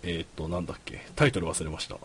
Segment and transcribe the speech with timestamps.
[0.04, 1.06] えーっと、なんだっけ。
[1.18, 1.98] タイトル忘れました。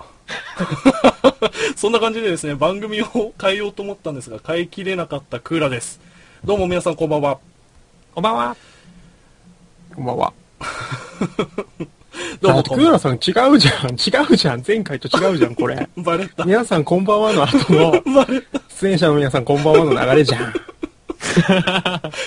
[1.78, 6.00] そんな感じでですね、番組を変えようと思ったんですが、変えきれなかったクーラです。
[6.42, 7.38] どうも皆さんこんばんは。
[8.12, 8.56] こんばんは。
[9.94, 10.32] こんばんは。
[12.40, 13.90] どうもクーラさん違うじゃん。
[14.00, 14.64] 違うじゃん。
[14.66, 15.86] 前回と違うじゃん、これ。
[15.98, 16.44] バレた。
[16.44, 17.92] 皆さんこんばんはの後の。
[18.80, 20.54] 出演者の皆さんこんばんはの流れじゃん。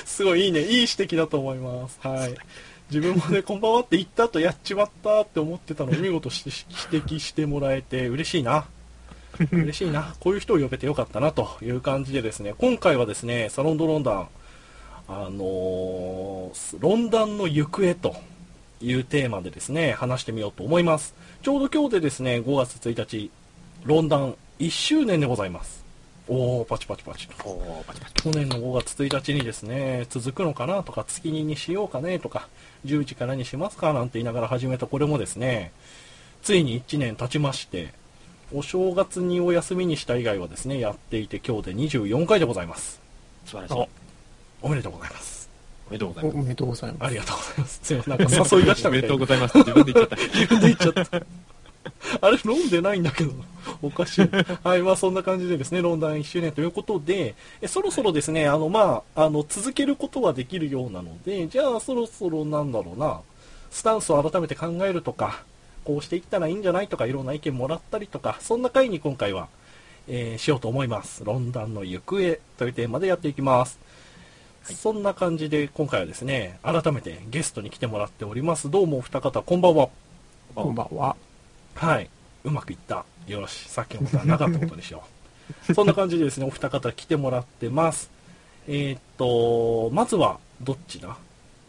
[0.06, 0.62] すごいいいね。
[0.62, 1.98] いい指摘だと思います。
[2.04, 2.36] はい。
[2.92, 8.66] 自分もね、こんばんはって言った後やっちまったって思ってたのを見事指摘してもらえて嬉しいな。
[9.52, 10.14] 嬉しいな。
[10.20, 14.28] こういう人を呼べてよかったなという感じでですね、今回はですね、サロンドロンダン、
[15.08, 18.16] あのー、ロンダンの行方と
[18.84, 21.16] いうテーマでですね、話してみようと思います。
[21.42, 23.32] ちょうど今日でですね、5月1日、
[23.86, 25.84] ロンダン1周年でございます。
[26.28, 27.50] おー、パチパチパチと。
[27.50, 28.14] おー、パチパチ。
[28.24, 32.48] 去年の5月1日にですね、続くのかなとか、月2にしようかねとか、
[32.86, 35.72] 10時からにしますかなんて言いながら始めたこれもですね、
[36.42, 37.94] ついに1年経ちまして、
[38.54, 43.02] お正月にお休みにした以外はですね、やっていて今日で24回でございます。
[43.46, 43.74] 素晴らしい。
[43.74, 43.90] お
[44.62, 45.43] おめでとうございます。
[45.94, 46.36] おめでとうございます。
[46.36, 47.06] おめでとうございます。
[47.06, 47.80] ありがとうございます。
[47.84, 49.58] すいません、なんか誘い出したおめでとうございます。
[49.58, 50.18] 自分で言っちゃった。
[50.34, 51.26] 自分で言っちゃった。
[52.22, 53.32] あれ、飲んでないんだけど、
[53.82, 54.30] おかしい。
[54.64, 63.20] はい、まあそんな感じでですね、ロンダン1周年ということで、えそろそろですね、あの、まあ、あの、続けることはできるようなので、じゃあそろそろなんだろうな、
[63.72, 65.44] スタンスを改めて考えるとか、
[65.84, 69.48] こうしていったらいいんじゃないとか、いろんな意見もらったりとか、そんな回に今回は、
[70.08, 71.24] えーしようと思います。
[71.24, 73.80] ロンダンの行方というテーマでやっていきます。
[74.64, 78.72] そんな感じで今回はですね、改めてゲストに来てもらっております。
[78.72, 79.90] どうもお二方、こんばんは。
[80.56, 81.16] こんばんは。
[81.76, 82.10] はい。
[82.46, 83.04] うまくいった。
[83.28, 83.68] よし。
[83.70, 85.04] さっきのことはなかったことにしよ
[85.70, 85.74] う。
[85.76, 88.10] そんな感じでですね、お二方来てもらってます。
[88.68, 91.18] えーっと、まずは、どっちだ？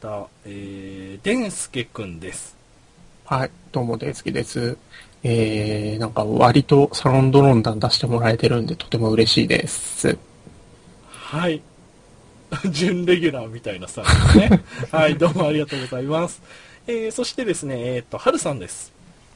[0.01, 2.57] だ、えー、でんすけくんです。
[3.25, 4.77] はい、どうも大好きです。
[5.23, 10.19] えー、なんか割とサロンドロンダン出してもらえてるんでとても嬉しいです。
[11.09, 11.63] はい。
[12.71, 14.03] 準レギュラーみたいなさ、
[14.37, 14.63] ね。
[14.91, 16.43] はい、どうもありがとうございます。
[16.87, 18.93] えー、そしてですね、えーっと、はるさんです。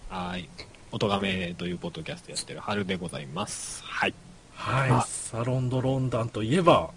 [0.09, 0.49] はい。
[0.91, 3.83] おとがめというポッドキャストやってる春でございます。
[3.85, 4.15] はい。
[4.55, 5.07] はいあ。
[5.09, 6.91] サロンドロンダンといえば、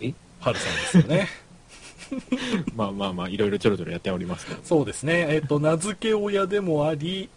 [0.00, 0.12] え？
[0.40, 1.28] はるさんですよね。
[2.76, 4.60] まあまあまあ、いろいろちょろちょろやっておりますけど。
[4.64, 7.28] そうですね、えっと名付け親でもあり、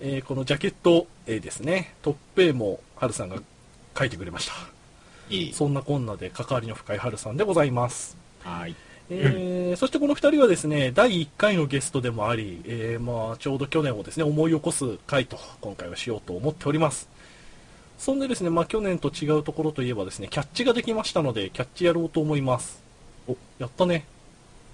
[0.00, 3.36] えーこのジャケット絵ですね、トップ絵もハルさんが
[3.94, 4.77] 描いてくれました。
[5.54, 8.16] そんなこんなで関わりの深いハルさんでございます。
[8.42, 8.74] はい。
[9.10, 17.08] えーそしてこの2人はですね、第1回のゲストでもあり、えーまあ、ちょうど去年をですね、思い起こす回と今回はしようと思っております。
[17.98, 22.82] そんでですね、まあ、去年と違うところといえばですね、キャッチができましたので、キャッチやろうと思います。
[23.26, 24.04] お、やったね。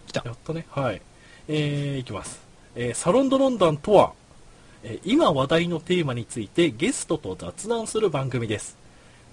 [0.06, 0.66] 来たやったね。
[0.70, 1.00] はい。
[1.48, 2.40] えー、いきます。
[2.76, 4.12] えーサロンドロンダンとは、
[4.82, 8.76] えー今話題のテーマについてゲストと雑談する番組です。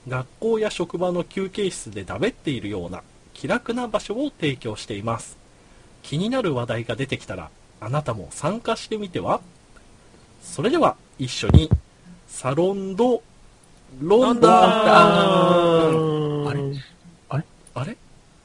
[0.07, 3.03] 学校や職場の休憩室でだべっているような
[3.33, 5.37] 気楽な場所を提供しています。
[6.03, 9.41] 気になる話題が出てきたら、あなたも参加してみては？
[10.41, 11.69] それでは、一緒に、
[12.27, 13.21] サロンド、
[14.01, 14.53] ロンダン
[16.47, 16.59] あれ？
[17.29, 17.43] あれ？
[17.75, 17.97] あれ？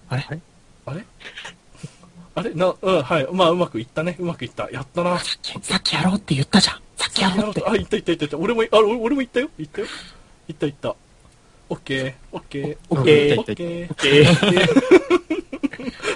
[0.09, 1.05] あれ？
[2.35, 2.55] あれ？
[2.55, 3.27] な、うん、はい。
[3.33, 4.15] まあ、うまくいったね。
[4.19, 4.71] うまくいった。
[4.71, 5.19] やったな。
[5.19, 6.81] さっき、さっきやろうって言ったじゃん。
[6.97, 7.65] さっきやろうって。
[7.67, 8.37] あ、いったいったいった。
[8.37, 9.49] 俺も、あ、俺俺もいったよ。
[9.59, 9.87] いったよ。
[10.49, 10.95] いったいった。
[11.69, 15.07] オッケー、オッケー、オッケーオッケー、オッケーオッケー。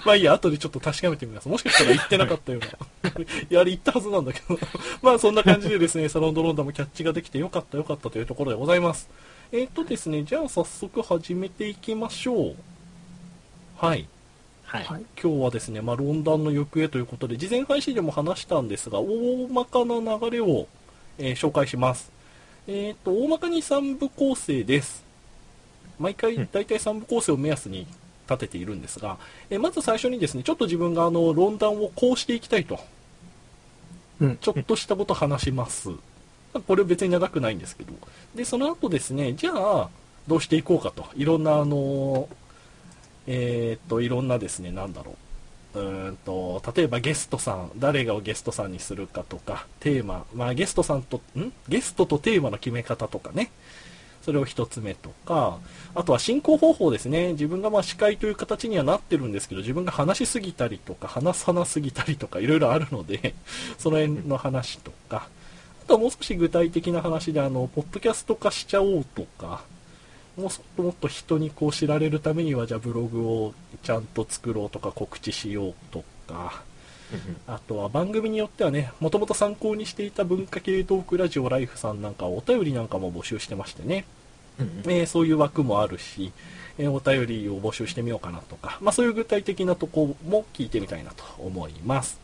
[0.06, 1.48] まあいいや、後でちょっと確かめてみます。
[1.48, 3.10] もしかしたら言ってなかったような。
[3.50, 4.58] いや、あれ言ったはずなんだけど。
[5.02, 9.08] まあそんな感じでですね、サロンドロンダもキャッチができてよかったよかったというところでございます。
[9.52, 12.54] えっ、とですね、じゃあ早速始めていきましょう。
[13.76, 14.06] はい。
[14.64, 14.84] はい。
[14.84, 15.04] はい。
[15.20, 20.68] 今日はですね、まあ、ロンダンの行方ということで、事前配信でも話したんですが、大まかな流れを、
[21.18, 22.12] えー紹介します。
[22.68, 25.09] えっ、と、大まかに3部構成です。
[26.00, 27.86] 毎回、うん大体3部構成を目安に
[28.28, 29.18] 立てているんですが、
[29.50, 32.80] えーまず最初にですね、ちょっと自分があの、ロンダンをこうしていきたいと、
[34.20, 34.36] うん。
[34.36, 35.90] ちょっとしたこと話します。
[35.90, 35.96] ま
[36.54, 37.92] あこれ別に長くないんですけど。
[38.34, 39.88] で、その後ですね、じゃあ、
[40.26, 41.06] どうしていこうかと。
[41.16, 42.28] いろんな、あの、
[43.26, 45.16] えーっと、いろんなですね、なんだろ
[45.74, 45.80] う。
[45.80, 51.52] うーんと、例えばゲストさん、誰がをゲストさんにするかとか、テーマ、まあゲストさんと、ん？
[51.68, 53.50] ゲストとテーマの決め方とかね。
[54.22, 55.58] それを一つ目とか、
[55.94, 57.32] あとは進行方法ですね。
[57.32, 63.34] 自分がまあ司会という形にはなってるんですけど、自分が話しすぎたりとか、話さなすぎたりとか、いろいろあるので、
[63.78, 65.28] その辺の話とか、
[65.84, 69.64] あとはもう少し具体的な話で、あの、ポッドキャスト化しちゃおうとか、
[70.36, 76.62] もっともっと人にこう知られるためには、じゃあブログをちゃんと作ろうとか告知しようとか、
[77.46, 84.04] あとは番組によってはね、もともと参考にしていた文化系トークラジオライフさんなんかはお便りなんかも募集してましてね、
[84.86, 86.32] えーそういう枠もあるし、
[86.78, 92.20] えーお便りを募集してみようかなとか、まあそういう具体的なとこも聞いてみたいなと思います。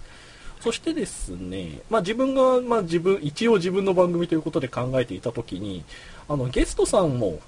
[0.61, 5.85] そしてですね、まあ自分が、まあ自分、一応自分の番組ということで考えていたときに、
[6.29, 7.41] あの、ゲストさんも、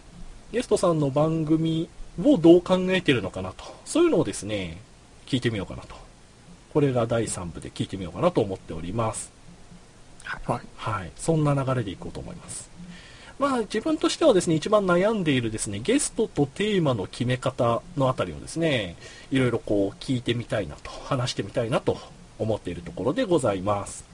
[0.52, 1.88] ゲストさんの番組
[2.22, 4.78] をどう考えているのかなと、そういうのをですね、
[5.26, 6.07] 聞いてみようかなと。
[6.72, 9.32] これが第3部で聞いてみようかなと思っております。
[10.24, 10.60] はい。
[10.76, 11.12] はい。
[11.16, 12.70] そんな流れでいこうと思います。
[13.38, 18.96] まあ自分としてはですね、一番悩んでいるですね、ゲストとテーマの決め方のあたりをですね、
[19.30, 21.98] いろいろこう聞いてみたいなと、話してみたいなと
[22.38, 24.04] 思っているところでございます。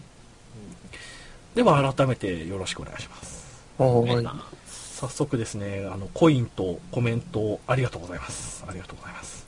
[1.54, 3.64] では改めてよろしくお願いします。
[3.78, 4.28] おーい。
[4.66, 8.64] 早速ですね、あの、コインとコメントありがとうございます。
[8.68, 9.43] ありがとうございます。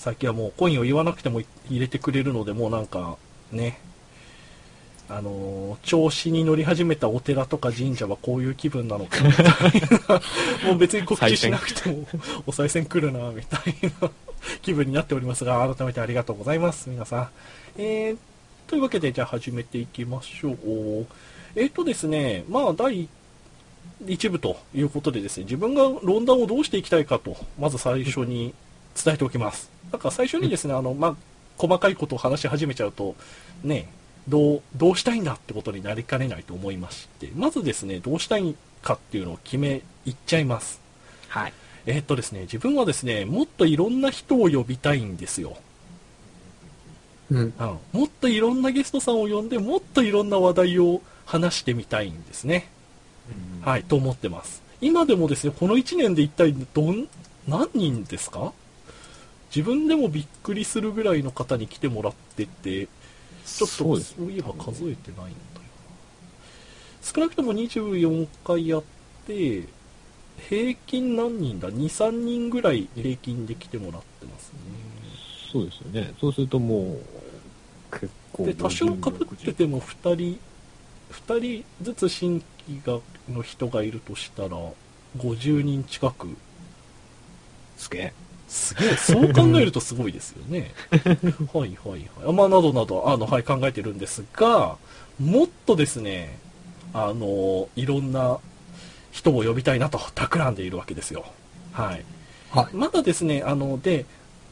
[0.00, 3.18] 最近はもうコインを言わなくても入れてくれるので、もうなんか、
[3.52, 3.78] ね、
[5.10, 10.22] あのー調子に乗り始めたお寺とか神社はこういう気分なのかなみたいな、
[10.64, 12.08] もう別に告知しなくても、
[12.46, 14.10] お賽銭来るな、みたいな
[14.62, 17.28] 気分になっておりますが、改めてありがとうございます、皆さん。
[17.76, 18.16] えー、
[18.68, 21.06] というわけで、じゃあ始めていきましょう。
[21.56, 23.06] えーとですね、まあ、第
[24.06, 28.54] 一部ということでですね、自分が論壇をどうしていきたいかと、まず最初に
[29.02, 29.70] 伝えておきます。
[29.92, 31.16] なんか最初にですね、あの、まあ、
[31.58, 33.14] 細かいことを話し始めちゃうと、
[33.62, 33.88] ね、
[34.28, 40.80] どう、どうしたいんだってことになりかねないと思いまして、まずですね、どうしたいかっていうのを決め、いっちゃいます。
[41.28, 41.52] はい。
[41.86, 45.56] えーっとですね、自分はですね、もっといろんな人を呼びたいんですよ。
[47.30, 47.38] うん。
[47.38, 47.54] うん、
[47.92, 52.68] もっといろんなゲストさんを呼んで、もっといろんな話題を話してみたいんですね。
[53.62, 54.62] はい、と思ってます。
[54.80, 57.06] 今でもですね、この1年で一体どん、
[57.46, 58.52] 何人ですか
[59.54, 62.86] 自分でもびっくりするぐらいの方に来てもらってて、
[63.44, 65.30] ちょっとそういえば数えてないんだよな。
[67.02, 68.82] 少なくとも24回やっ
[69.26, 69.64] て、
[70.48, 74.58] 平均何人だ ?2、3人ぐらい平均で来てもらってますね。
[75.52, 76.14] そうですよね。
[76.20, 76.98] そうするとも
[77.92, 78.44] う、結構。
[78.44, 78.96] で、多少被っ
[79.36, 80.38] てても2人、
[81.10, 84.50] 2人ずつ新規がの人がいるとしたら、
[85.18, 86.28] 50人近く。
[87.76, 88.12] すげえ。
[88.50, 90.72] すげえ、そう考えるとすごいですよね。
[91.54, 92.08] はいはいはい。
[92.26, 94.76] あまあ、などなど、あの、はい、考えてるんですが、
[95.20, 96.36] もっとですね、
[96.92, 98.38] あの、いろんな
[99.12, 101.26] 人を呼びたいなと、企んでいるわけですよ。
[101.72, 102.04] はい。
[102.50, 102.76] はい。
[102.76, 104.04] まだですね、あの、で、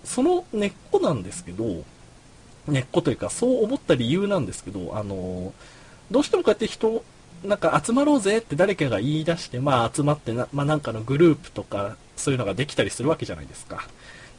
[0.04, 1.82] その根っこなんですけど、
[2.68, 5.52] 根っこというか、そう思った理由なんですけど、あの、
[6.12, 7.02] どうしてもこうやって人、
[7.44, 13.86] なんか集まろうぜって誰かが言い出して、まあ集まってな、まあなんかのグループとか、そういうのができたりするわけじゃないですか。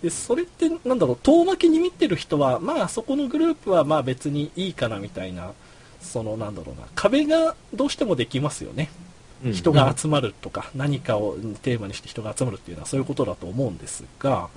[0.02, 5.54] で、それって、なんだろう、遠巻きに見てる人は、まあそこのグループはまあ別にいいかなみたいな、
[6.02, 8.90] そのなんだろうな、壁がどうしてもできますよね。
[8.94, 14.50] うん人が集まるとか、何かをテーマにして人が集まるっていうのはそういうことだと思うんですが、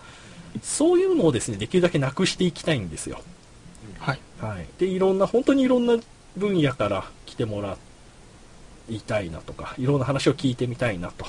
[0.60, 3.20] そういうのをですね、できるだけなくしていきたいんですよ。
[4.00, 4.20] はい。
[4.40, 4.66] はい。
[4.78, 5.96] で、いろんな、本当にいろんな
[6.36, 7.76] 分野から来てもら
[8.90, 11.24] いたいなとか、いろんな話を聞いてみたいなと、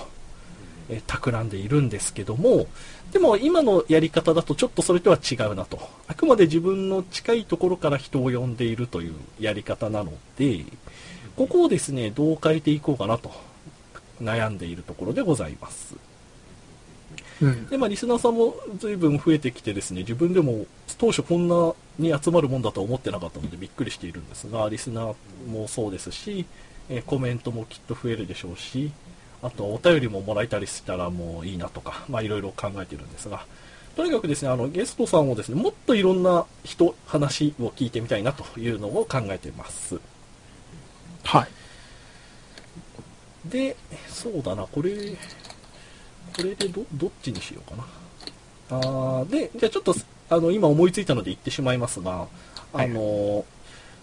[0.90, 2.68] えー企んでいるんですけども、
[3.12, 5.80] でも今のやり方だとちょっとそれとは違うなと。
[6.08, 10.66] あくまで自分の近いところから人を呼んでいるというやり方なので、
[11.36, 13.32] ここをですね、どう変えていこうかなと
[14.22, 15.96] 悩んでいるところでございます。
[17.42, 17.68] うん。
[17.68, 20.66] で、まあ、リスナーさんも随分増えてきてですね、自分でも
[20.98, 25.16] 当初こんなに集まるもんだとは思ってなかったのでびっくりしているんですが、リスナー
[25.48, 26.46] もそうですし、
[26.90, 28.92] えーコメントもきっと増えるでしょうし、
[29.44, 33.46] あとお便りももらえたりしたらもういいなとか、まあいろいろ考えているんですが、
[33.96, 40.00] とにかくですね、あのゲストさんをですね、もっといろんな人、話を聞いてみたいなというのを考えています。
[41.24, 41.48] はい。
[43.50, 43.76] で、
[44.08, 44.92] そうだな、これ、
[46.36, 47.86] これでど、どっちにしようかな。
[48.70, 49.94] あーで、じゃあちょっと、
[50.30, 52.28] あの、今思いついたので言ってしまいますが、
[52.74, 53.46] あの、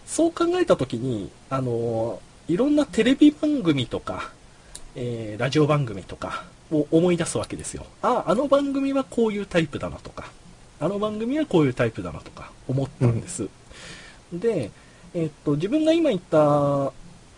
[0.06, 4.32] そう考えたときに、あの、いろんなテレビ番組とか、
[4.94, 7.86] えーラジオ番組とかを思い出すわけですよ。
[8.02, 10.30] あ、あの番組はこういうタイプだなとか、
[10.80, 13.48] あの番組はこういうタイプだなとか思ったんです。
[14.32, 14.70] で、
[15.14, 16.92] えっと、自分が今言った、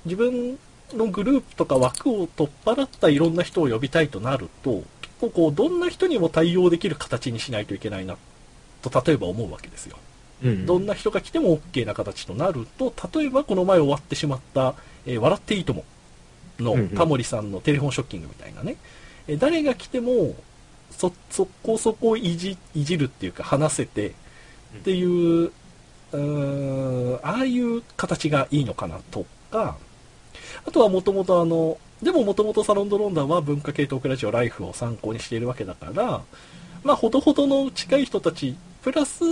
[0.05, 0.59] 自分
[0.95, 8.17] のグループとか枠を取っ払ったいろんな人を呼びたいとなると、結構こう、どんな人にも対応できる形にしないといけないな、
[8.83, 9.97] と例えば思うわけですよ。
[10.45, 10.67] うん。
[10.67, 14.75] どんな人が来ても OK な形となると、例えばこの前終わってしまった、
[15.07, 15.85] えー笑っていいとも
[16.63, 18.77] のタモリさんのテレフォンショッキングみたいなね、
[19.27, 20.35] え誰が来ても、
[20.91, 24.13] そ、そこそこいじ、いじるっていうか話せて、っ
[24.85, 25.53] ていう、
[26.13, 29.77] うああいう形がいいのかなとか、
[30.67, 36.23] あとはもともとあの、でももともとサロンドロンダンは文化系トークラジオライフを参考にしているわけだから、
[36.83, 39.23] まあ、ほどほどの近い人たち、プラス、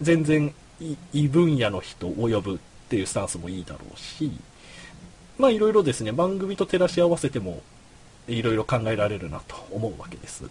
[0.00, 4.32] 全然い異分野の人を呼ぶっていうスタンスもいいだろうし、
[5.40, 7.62] まあ、いろいろですね、番組と照らし合わせても、
[8.28, 10.44] いろいろ考えられるなと思うわけです。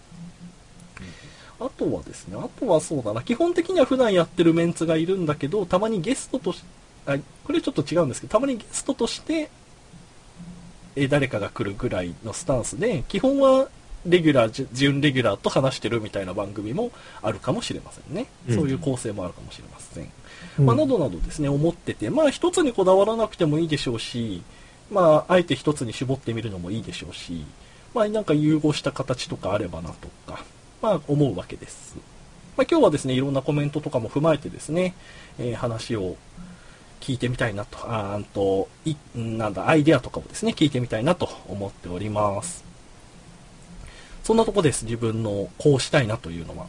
[1.59, 6.63] あとはですね、あとはそうだな、基本的には普段やってるメンツがいるんだけど、たまにゲストとし、
[7.05, 9.49] あ、これちょっと違うんですけど、たまにゲストとして、
[10.95, 13.69] え誰かが来るぐらいのスタンスで、基本は
[14.05, 16.91] レギュラー、準レギュラーと話してるみたいな番組も
[17.21, 18.27] あるかもしれませんね。
[18.47, 20.11] うんそういう構成もあるかもしれません。
[20.59, 24.41] うんまあ、などなどですね、思ってて、まあ一つにこだわらなくてもいいでしょうし、
[24.91, 27.45] まああえて一つに絞ってみるのもいいでしょうし、
[27.93, 30.43] まあなんか融合した形とかあればなとか、
[30.81, 31.95] まあ思うわけです。
[32.57, 34.95] まあ今日はですね、いろんなコメントとかも踏まえてですね、
[35.37, 36.15] えー話を
[36.99, 42.63] 聞いてみたいなと、あーんと、い、なんだ、アイデアとかをですね、聞いてみたいなと思っております。
[44.23, 46.67] そんなとこです、自分のこうしたいなというのは。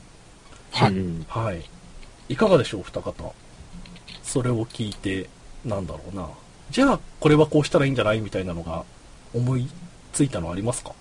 [0.71, 1.65] はいうんはい。
[2.29, 3.35] いかがでしょう、二方。
[4.23, 5.29] それを聞いて、
[5.65, 6.29] なんだろうな。
[6.71, 8.85] じゃあ、これはこうしたらいいんじゃないみたいなのが、
[9.35, 9.69] 思い
[10.13, 10.93] ついたのありますか？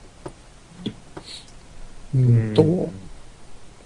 [2.16, 2.90] うんと、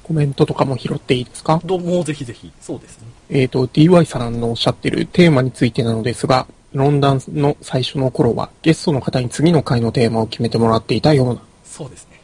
[0.04, 1.62] コメントとかも拾っていいですか？
[1.66, 2.52] どうもうぜひぜひ。
[2.62, 3.08] そうですね。
[3.30, 11.42] えっ、と、DY さんのおっしゃってるテーマについてなのですが、論壇の最初の頃はゲストの方に次の回のテーマを決めてもらっていたような。
[11.64, 12.20] そうですね。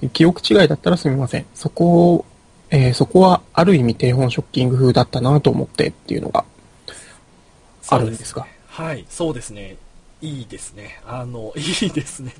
[0.00, 1.46] で記憶違いだったらすみません。
[1.54, 2.24] そこを、
[2.70, 6.44] えーそこはある意味低本ショッキング風だったなと思ってっていうのが
[7.88, 8.46] あるんですが。
[8.74, 9.76] はい、そうですね。
[10.20, 11.00] いいですね。
[11.06, 12.34] あの、 いいですね。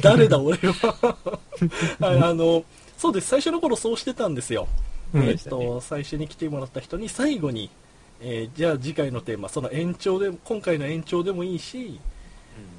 [0.00, 1.18] 誰だ、俺は。
[2.00, 2.64] はい、あの、
[2.96, 3.28] そうです。
[3.28, 4.66] 最初の頃そうしてたんですよ。
[5.12, 7.68] うんえっと、最初に来てもらった人に最後に、
[8.22, 12.00] えーじゃあ次回のテーマ、その延長で、今回の延長でもいいし、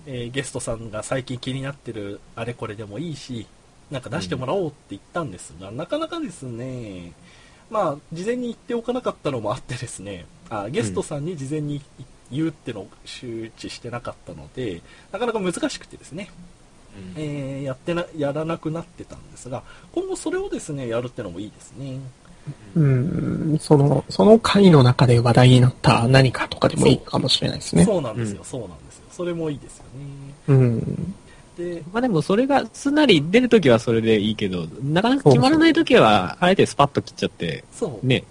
[0.07, 3.45] えーゲストさんが最近気になってるあれこれでもいいし、
[3.91, 7.11] なんか出してもらおうって言ったんですが、なかなかですね、
[7.69, 16.29] まあ、事前に言っておかなかったのもあってですね、あゲストさんに事前に言うってのを周知してなかったので、なかなか難しくてですね、
[17.15, 19.63] えーやってな、やらなくなってたんですが、
[19.93, 21.99] 今後それをですね、やるってのもいいですね。
[22.75, 27.85] うん、その、その回の中で話題になった何かとかでもいいかもしれないですね。
[27.85, 29.05] そうなんですよ、そうなんですよ。
[29.11, 30.33] それもいいですよね。
[30.47, 31.15] うん。
[31.57, 38.23] で、まあでもそれがすんなり出るときはそれでいいけど、なかなか決まらないときは、あえてスパッと切っちゃって、そう、ね、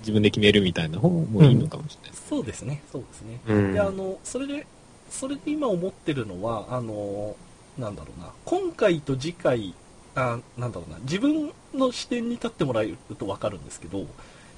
[0.00, 2.13] 自分で決めるみたいな方もいいのかもしれない。
[2.34, 3.40] そうですね、そうですね。
[3.46, 4.66] うんで、あの、それで、
[5.08, 7.36] それで今思ってるのは、あの、
[7.78, 9.74] なんだろうな、今回と次回、
[10.16, 14.06] あなんだろうな、自分の視点に立ってもらえるとわかるんですけど、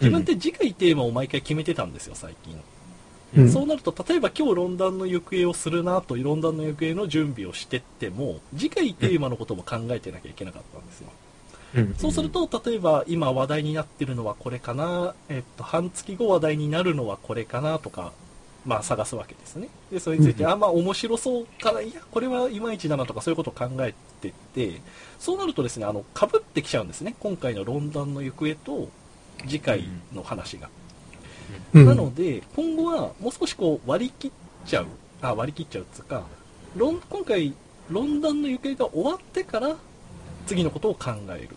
[0.00, 2.54] 自分って次回テーマを毎回決めてたんですよ、最近。
[2.54, 11.08] うんそうなると、例えば今日論壇の行方をするなと、論壇の行方の準備をしてっても、次回テーマのことも考えてなきゃいけなかったんですよ。
[11.08, 11.25] うん
[11.98, 18.12] そうすると、例えば今話題になってるのはこれかな、えっと、半月後話題になるのはこれかなとか、
[18.64, 19.68] まあ探すわけですね。
[19.90, 24.80] で、それについて、うんあ、まあ面白そうかな、いや、これはいまいちだなとかそういうことを考えてって、
[25.18, 27.14] そうなるとですね、あの、被ってきちゃうんですね。
[27.20, 28.88] 今回の論壇の行方と
[29.42, 30.68] 次回の話が。
[30.68, 30.76] うん
[31.86, 34.30] なので、今後はもう少しこう割り切っ
[34.66, 34.86] ちゃう。
[35.20, 36.24] あ、割り切っちゃうっつうか、
[36.74, 37.54] 論今回、
[37.90, 39.76] 論壇の行方が終わってから、
[40.46, 41.56] 次のことを考える。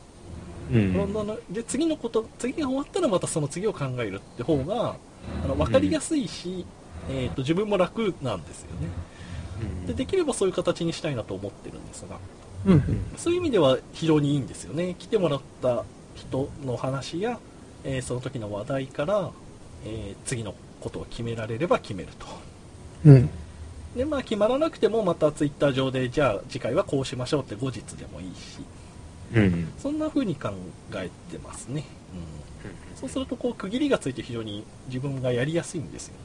[0.71, 1.53] うん。
[1.53, 4.95] で次のこと次が終わったらまたその次を考えるって方が
[5.43, 6.65] あの分かりやすいし、
[7.09, 8.87] えー、と自分も楽なんですよね。
[9.87, 12.17] でできればそういう形にしたいなと思ってるんですが。
[12.65, 13.05] うん。
[13.17, 14.95] そういう意味では非常にいいんですよね。
[14.97, 15.83] 来てもらった
[16.15, 17.39] 人の話や、
[17.83, 19.31] えーその時の話題から、
[19.85, 22.27] えー次のことを決められれば決めると。
[23.05, 23.29] うん。
[23.95, 28.59] でまあ決まらなくてもまたツイッター上でじゃあ次回はこうしましょうって後日でもいいし
[29.33, 29.71] うん。
[29.77, 30.51] そんな風に考
[30.95, 31.85] えてますね。
[32.63, 32.97] うん。
[32.99, 36.19] そうすると、こう、区切りがついて非常に自分がやりやすいんですよね。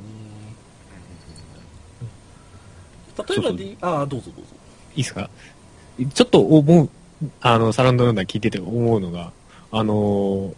[3.17, 4.51] 例えばそうそう D、ああ、どうぞどうぞ。
[4.97, 5.31] いいですか？
[6.13, 6.89] ちょっと思う、
[7.41, 9.33] あの、サランドロンダン聞いてて思うのが、
[9.71, 10.55] あのー、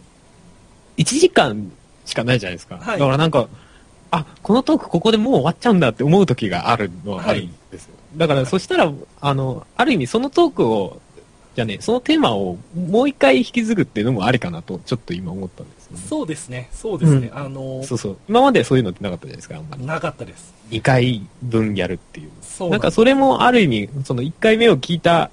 [0.97, 1.71] 1時間
[2.05, 2.77] しかないじゃないですか。
[2.77, 3.47] はいだからなんか、
[4.09, 7.93] あ、このトークここでもう終わっちゃうんだって思う時があるのはあるんですよ。
[8.15, 10.99] だから、そしたら、あの、ある意味そのトークを、
[11.57, 16.03] じゃあね、そのテーマをもう一回引き継ぐっていうのもありかなと、ちょっと今思ったんですよね。
[16.07, 17.31] そうですね、そうですね。
[17.33, 18.17] うあの、そうそう。
[18.29, 19.83] 今までそういうのってなかったじゃないですか、あんまり。
[19.83, 20.53] なかったです。
[20.69, 22.29] 2回分やるっていう。
[22.43, 25.31] そうなんかそれもある意味、その1回目を聞いた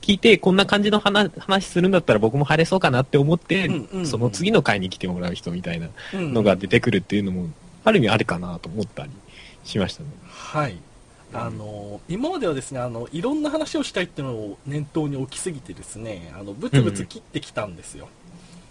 [0.00, 7.50] 聞いて、こんな感じの話話するんだったら僕も入れそうかなって思って、うんうんうんその次の回に来てもらう人みたいなうんのが出てくるっていうのも、
[7.84, 9.10] ある意味あるかなと思ったり
[9.64, 10.08] しましたね。
[10.26, 10.78] はい。
[11.32, 18.08] あの、今まではですね、あの、いろんな話をしたいっていうのを念頭に置きすぎてですね、あの、ブツブツ切ってきたんですよ。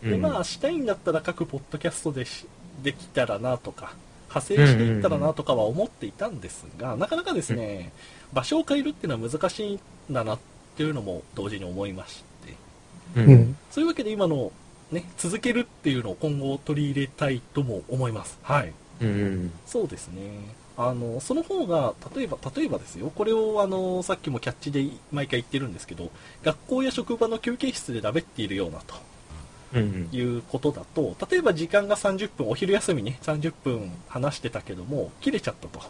[0.03, 2.45] で、まあ、したいんだったら各ポッドキャストでし
[2.83, 3.93] できたらなとか、
[4.29, 7.91] 派生していったらなとかは思っていたんですが、なかなかですね、
[8.33, 9.79] 場所を変えるっていうのは難しいん
[10.13, 10.39] だなっ
[10.77, 12.23] ていうのも同時に思いまし
[13.15, 13.57] て、ううんん。
[13.71, 14.51] そういうわけで今の、
[14.91, 18.37] ね、続けるっていうのを今後取り入れたいとも思います。
[18.43, 18.73] はい。
[19.01, 20.21] うんそうですね。
[20.81, 26.09] あの、その方が、例えば、例えばですよ、これをあの、さっきもキャッチで毎回言ってるんですけど、
[26.41, 28.95] 学校や職場の休憩室で喋っているようなと
[29.73, 35.81] うんいうことだと、例えば時間が30分、お昼休みね、30分話してたけども、切れちゃったと。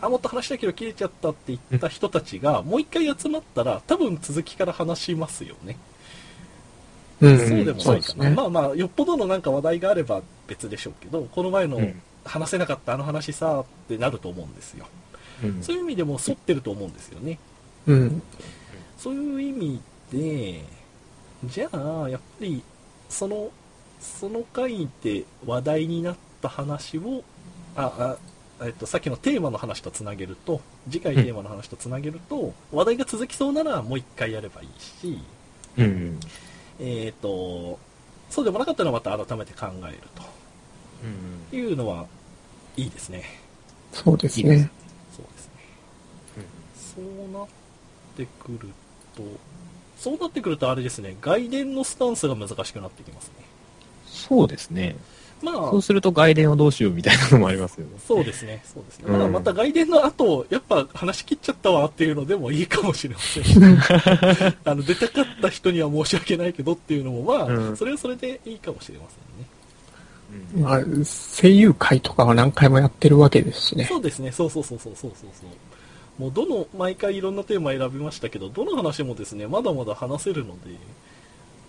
[0.00, 5.76] あ、もっと話したいけど切れちゃったって言った人たちが、もう一回集まったら、多分続きから話しますよね。
[7.20, 7.38] うん。
[7.38, 8.30] そうでもないかな。
[8.30, 8.34] ね。
[8.34, 14.86] まあまあ、よっぽどのなんか話題があれば別でしょうけど、この前のうん話せなかったあの話さってなると思うんですよ。
[15.44, 17.38] うんそういう意味でも沿ってると思うんですよね。
[17.86, 18.22] うん。
[18.96, 19.80] そういう意味
[20.12, 20.62] で、
[21.44, 22.62] じゃあ、やっぱり、
[23.08, 23.50] その、
[24.00, 27.24] その回で話題になった話を、
[27.74, 28.16] あ、
[28.60, 35.18] あ、えっと、さっきのテーマの話とつなげると、次回テーマの話とつなげると、話題が続きそうならもう一回やればいいし、
[35.76, 36.20] うん
[36.78, 37.78] えっ、と、
[38.30, 40.22] そうでもなかったらまた改めて考えると
[41.52, 42.06] いうのは
[42.76, 43.24] いいですね。
[43.92, 44.70] そうですいいですね。
[45.16, 46.44] そうですね。
[46.96, 47.46] そうなっ
[48.16, 48.68] てくる
[49.16, 49.22] と、
[49.98, 53.34] そうなってくるとあれですね、外伝のスタンスが難しくなってきますね。
[54.06, 54.96] そうですね。
[55.42, 57.92] まあそ、うすると外伝をどうしようみたいなのもありますよね。
[58.06, 59.06] そうですね、そうですね。
[59.08, 63.44] うんまあ、また外伝の後、やっぱ話し切っちゃったわっていうのでもいいかもしれません。
[64.64, 69.48] あの、出たかった人には申し訳ないけどっていうのも、まあ、うんそれはそれでいいかもしれませんね。
[70.54, 73.84] まあ、声優会とかは何回もやってるわけですしね。
[73.84, 76.22] そうですね、そうそうそうそうそうそうそう。
[76.22, 80.76] もうどの、毎回いろんなテーマ選びましたけど、どの話もですね、まだまだ話せるので、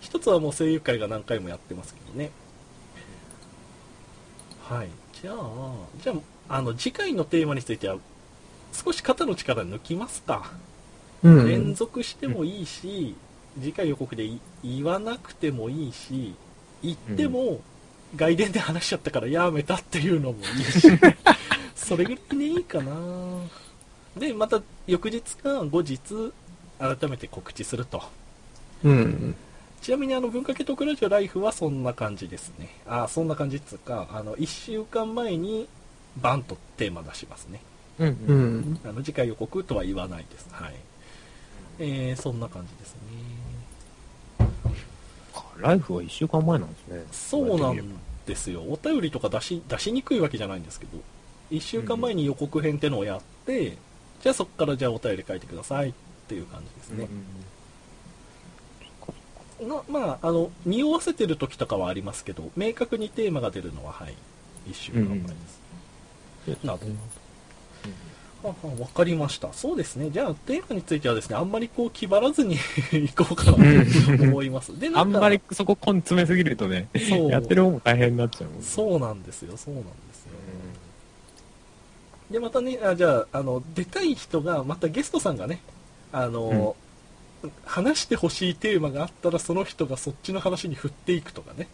[0.00, 2.30] 一つはもう声優会が何回もやってますけどね。
[4.62, 4.88] はい。
[5.20, 5.72] じゃあ、
[6.02, 6.12] じゃ
[6.48, 7.96] あ、あの、次回のテーマについては、
[8.72, 10.52] 少し肩の力抜きますか。
[11.22, 11.48] うん。
[11.48, 13.14] 連続してもいいし、
[13.60, 16.34] 次回予告でい言わなくてもいいし、
[16.82, 17.60] 言っても、
[18.16, 20.88] 外伝で話しちゃったからやめたっていうのもいいし、
[21.74, 22.92] それぐらいでいいかな
[24.16, 26.00] で、また翌日か後日、
[26.78, 28.02] 改めて告知すると。
[28.82, 29.34] うん。
[29.80, 32.68] ちなみにあの、文化系トークラジオライフはそんな感じですね。
[32.86, 35.68] あ、そんな感じっつうか、あの、1週間前に
[36.16, 37.60] バンとテーマ出しますね。
[37.98, 38.80] うんううんん。
[38.84, 40.48] あの、次回予告とは言わないです。
[40.50, 40.74] はい。
[41.78, 43.00] えー、そんな感じですね。
[45.60, 47.04] ライフは1週間前なんですね。
[47.12, 47.76] そうなん
[48.26, 48.62] ですよ。
[48.62, 50.98] お便りとか出し、出しにくいわけじゃないんですけど、
[51.50, 53.76] 1週間前に予告編ってのをやって、
[54.22, 55.92] じゃあそこからじゃあお便り書いてくださいっ
[56.28, 57.08] ていう感じですね。
[59.60, 64.14] なまあ、あの、匂わせてる時とかはありますけど、明確にテーマが出るのは、はい、
[64.68, 65.24] 1週間前で
[66.58, 66.64] す。
[66.64, 67.23] なるほど。
[68.48, 69.52] ははわかりました。
[69.52, 70.10] そうですね。
[70.10, 72.56] じゃあ、テーマについてはですね、あんまりこう、気張らずに
[72.92, 74.78] いこうかなと思います。
[74.78, 78.64] で、なかあんまりそこ根詰めすぎるとね、そうやってる方も大変になっちゃうもんね。
[78.64, 80.32] そうなんですよ、そうなんですよ。
[82.30, 85.60] で、またね、あじゃあ、あの、出たい人が、またゲストさんがね、
[86.12, 86.76] あの、
[87.64, 91.66] 話してほしいテーマがあったら、その人がそっちの話に振っていくとかね。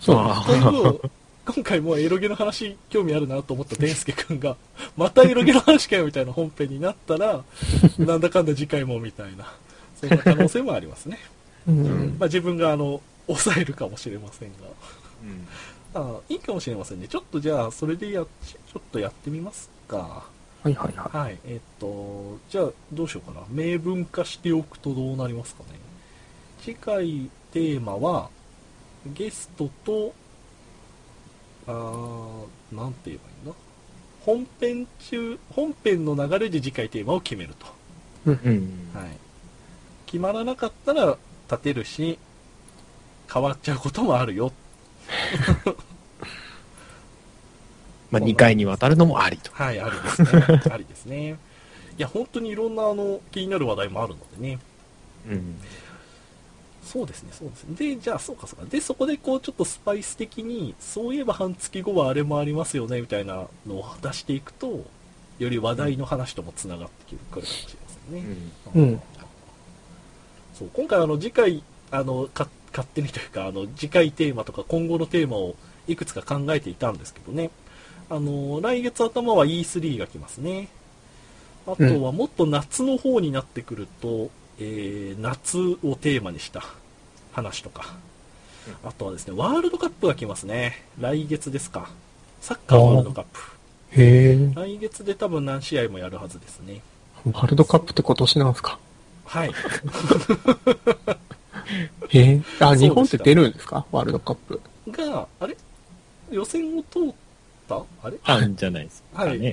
[0.00, 1.10] そう。
[1.54, 4.56] 今回もうエロゲの話興味あるなと思ったデンスケ君が、
[4.96, 7.42] またエロゲの話かよみたいな本編になったら、
[7.98, 9.52] なんだかんだ次回もみたいな、
[9.98, 11.18] そんな可能性もありますね。
[11.66, 12.16] うん。
[12.18, 14.54] まあ自分があの、抑えるかもしれませんが。
[15.22, 15.48] うん
[15.94, 17.08] あいいかもしれませんね。
[17.08, 20.26] ちょっとじゃあ、それでやっ、ちょっとやってみますか。
[20.62, 21.38] はいはいははい。
[21.46, 23.46] えっと、じゃあ、どうしようかな。
[23.48, 25.78] 明文化しておくとどうなりますかね。
[26.62, 28.28] 次回テーマは、
[29.06, 30.12] ゲストと、
[31.68, 33.54] あーなんて言えばいいんだ？
[34.24, 37.66] 本編中、本編の流れで次回テーマを決めると。
[38.98, 39.10] はい。
[40.06, 41.16] 決まらなかったら
[41.50, 42.18] 立てるし、
[43.32, 44.52] 変わっちゃうこともあるよ。
[48.10, 49.50] まあ、2回にわたるのもありと。
[49.52, 50.62] はい、ありですね。
[50.72, 51.30] ありですね。
[51.30, 51.34] い
[52.00, 54.58] や、本当にいろんなあの気になる話題もあるのでね。
[55.28, 55.60] うん。
[56.88, 57.76] そうですね、そうですね。
[57.76, 58.66] で、じゃあ、そうかそうか。
[58.70, 64.84] で、そこでこう、ちょっとスパイス的に、そういえば半月後はあれもありますよね、みたいなのを出していくと、
[65.38, 68.36] より話題の話ともつながってくるかもしれませんね。
[68.74, 69.02] うん。
[70.58, 75.54] そう今回あの次回あのか勝手にというかあの次回テーマとか今後のテーマを
[75.86, 77.50] いくつか考えていたんですけどね
[78.10, 80.68] あの来月頭は E3 が来ますね
[81.64, 86.62] あとはもっと夏の方になってくると、えー夏をテーマにした
[87.32, 87.94] 話とか。
[88.84, 90.84] あとはですねワールドカップが来ますね。
[91.00, 91.88] 来月ですか。
[92.40, 93.40] サッカーワールドカップ。
[93.92, 94.52] へえ。
[94.54, 96.80] 来月で多分何試合もやるはずですね。
[97.24, 98.78] ワールドカップって今年なんですか？
[99.24, 99.50] はい。
[102.10, 102.42] へえ。
[102.60, 103.84] あ、日本って出るんですか？
[103.90, 104.60] ワールドカップ。
[104.90, 105.56] があれ？
[106.30, 107.12] 予選を通っ
[107.68, 107.82] た？
[108.02, 108.18] あれ？
[108.24, 109.42] あんじゃないですかはい、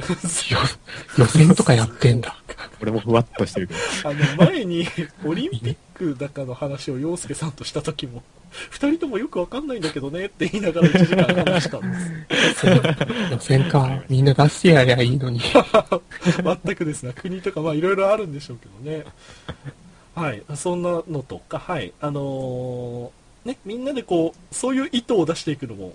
[1.17, 2.37] 予選とかやってんだ。
[2.81, 3.79] 俺もふわっとしてるけど。
[4.09, 4.87] あの前に
[5.23, 8.23] オリンピックだかの話を陽介さんとした時も
[8.69, 11.97] 二人ともよくわかんないんだけどねって言いながら1時間話したんで
[12.55, 12.67] す
[13.31, 14.03] 予選か。
[14.09, 15.39] みんな出してやりゃいいのに。
[16.63, 19.05] 全くですね国とかまあいろいろあるんでしょうけどね
[20.15, 25.93] はいそんなのとかはいあのーねみんなでこうそういう意図を出していくのも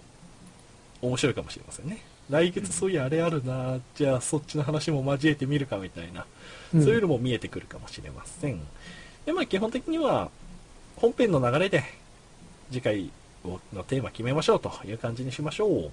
[1.03, 1.99] 面白いかもしれませんね
[2.31, 6.25] 来月そういうあれあるなじゃあそっちの話も交えてみるかみたいな
[6.75, 8.61] うんそういうのも見えてくるかもしれません。
[9.27, 10.31] で、まあ基本的には
[10.97, 11.83] 本編の流れで
[12.71, 13.11] 次回
[13.45, 15.91] のテーマ決めましょうという感じにしましょう。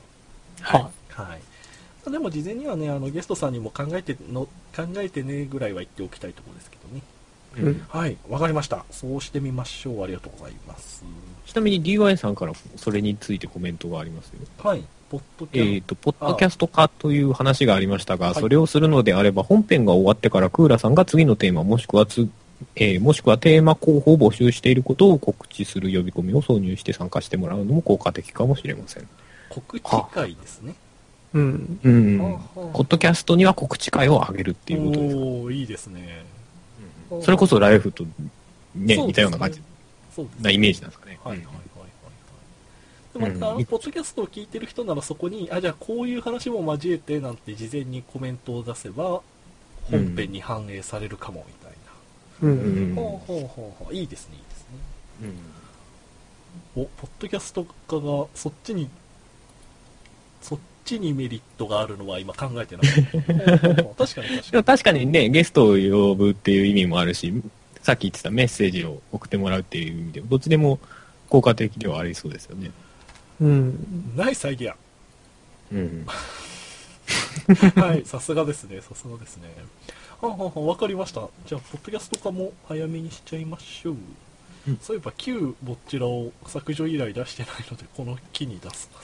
[0.61, 2.11] ははい。
[2.11, 7.01] でも事前にはね、あのゲストさんにも考えての、考えてねぐらいは言っておきたいところですけどね。
[7.57, 7.61] い。
[7.61, 7.85] うん。
[7.89, 8.85] はい、わかりました。
[8.91, 10.03] そうしてみましょう。
[10.03, 11.03] ありがとうございます。
[11.45, 14.39] ちなみに DY さんからそれについてコメントがありますよ。
[14.63, 22.29] はい、ポッドキャえっ、と、ポッドキャスト化という話がありましたが、はいそれをするのであれば、本編が終わってからクーラさんが次のテーマ、もしくはつ、
[22.75, 29.07] えーもしくはテーマ候補を募集していることを告知する呼び込みを挿入して参加してもらうのも効果的かもしれません。
[29.49, 30.75] 告知会ですね。
[31.33, 31.79] うん。
[31.83, 32.39] うん。
[32.73, 35.15] ポッドキャストには告知会を上げるっていうことです。
[35.15, 36.25] おーいいですね。
[37.21, 38.11] それこそライフとね、
[38.75, 39.61] ね似たような感じ
[40.41, 41.19] なイメージなんですかね。
[41.23, 41.47] はいはい。
[43.17, 49.21] でまた、うんポッドキャストを聞いてる人ならそこに、あ、じゃあこういう話も交えてなんて事前にコメントを出せば、
[49.89, 51.77] 本編に反映されるかもみたい
[52.41, 52.45] う。
[52.45, 52.95] うん。
[52.95, 53.93] ほうほうほうほう。
[53.93, 54.67] いいですね、いいですね。
[55.23, 55.57] うん
[56.75, 58.89] お、ポッドキャスト化がそっちに、
[60.41, 62.87] そっちにメリットがあるのは今考えてない。
[63.03, 67.33] ほうほうほう確かに確でかも確かにね、ゲストを呼ぶっていう意味もあるし、
[67.81, 70.79] さっき言ってたメッセージを送ってもらうっていう意味でも、どっちでも
[71.29, 72.71] 効果的ではありそうですよね。
[73.41, 73.69] うん。
[73.69, 74.17] に。
[74.17, 74.75] ナイスアイディア。
[75.71, 76.05] うん。
[77.81, 79.53] はい、さすがですね、さすがですね。
[80.21, 81.27] はんはんはん、わかりました。
[81.45, 83.93] じゃあ、ポッドキャスト化も早めにしちゃいましょう。
[83.93, 89.01] うんそういえば、旧ボッチラを削除依頼出してないので、この木に出すか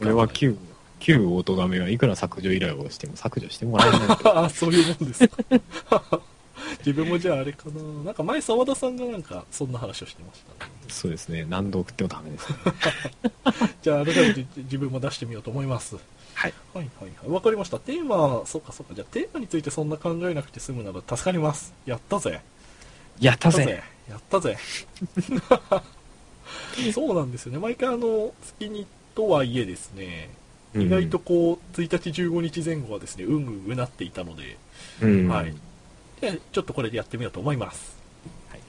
[0.00, 0.56] 俺は旧、
[0.98, 4.50] 旧オートガメはいくら削除依頼をしても削除してもらえない。
[4.52, 6.20] そういうもんですか。
[6.84, 7.82] 自分もじゃああれかな。
[8.04, 10.70] なんか前、沢田さんがなんか、そんな話をしてましたね。
[10.88, 11.46] そうですね。
[11.48, 12.56] 何度送ってもダメです、ね。
[13.82, 15.96] じゃあ、改めて自分も出してみようと思います。
[16.34, 16.54] はい。
[16.74, 17.30] はいはいはい。
[17.30, 17.78] わかりました。
[17.78, 18.94] テーマ、そうかそうか。
[18.94, 21.72] じゃあ、テーマについてそんな考えなくて済むなら助かります。
[21.86, 22.40] やったぜ。
[23.20, 25.82] やったぜやったぜやったぜ
[26.92, 30.30] そうなんですよね毎回あの月にとはいえですね
[30.74, 34.56] 意外とこう1日15日前後はですねうんうんうなっていたので、
[35.02, 35.54] うん、はい
[36.20, 37.96] でちょっとこれでやってみようと思います、
[38.50, 38.60] はい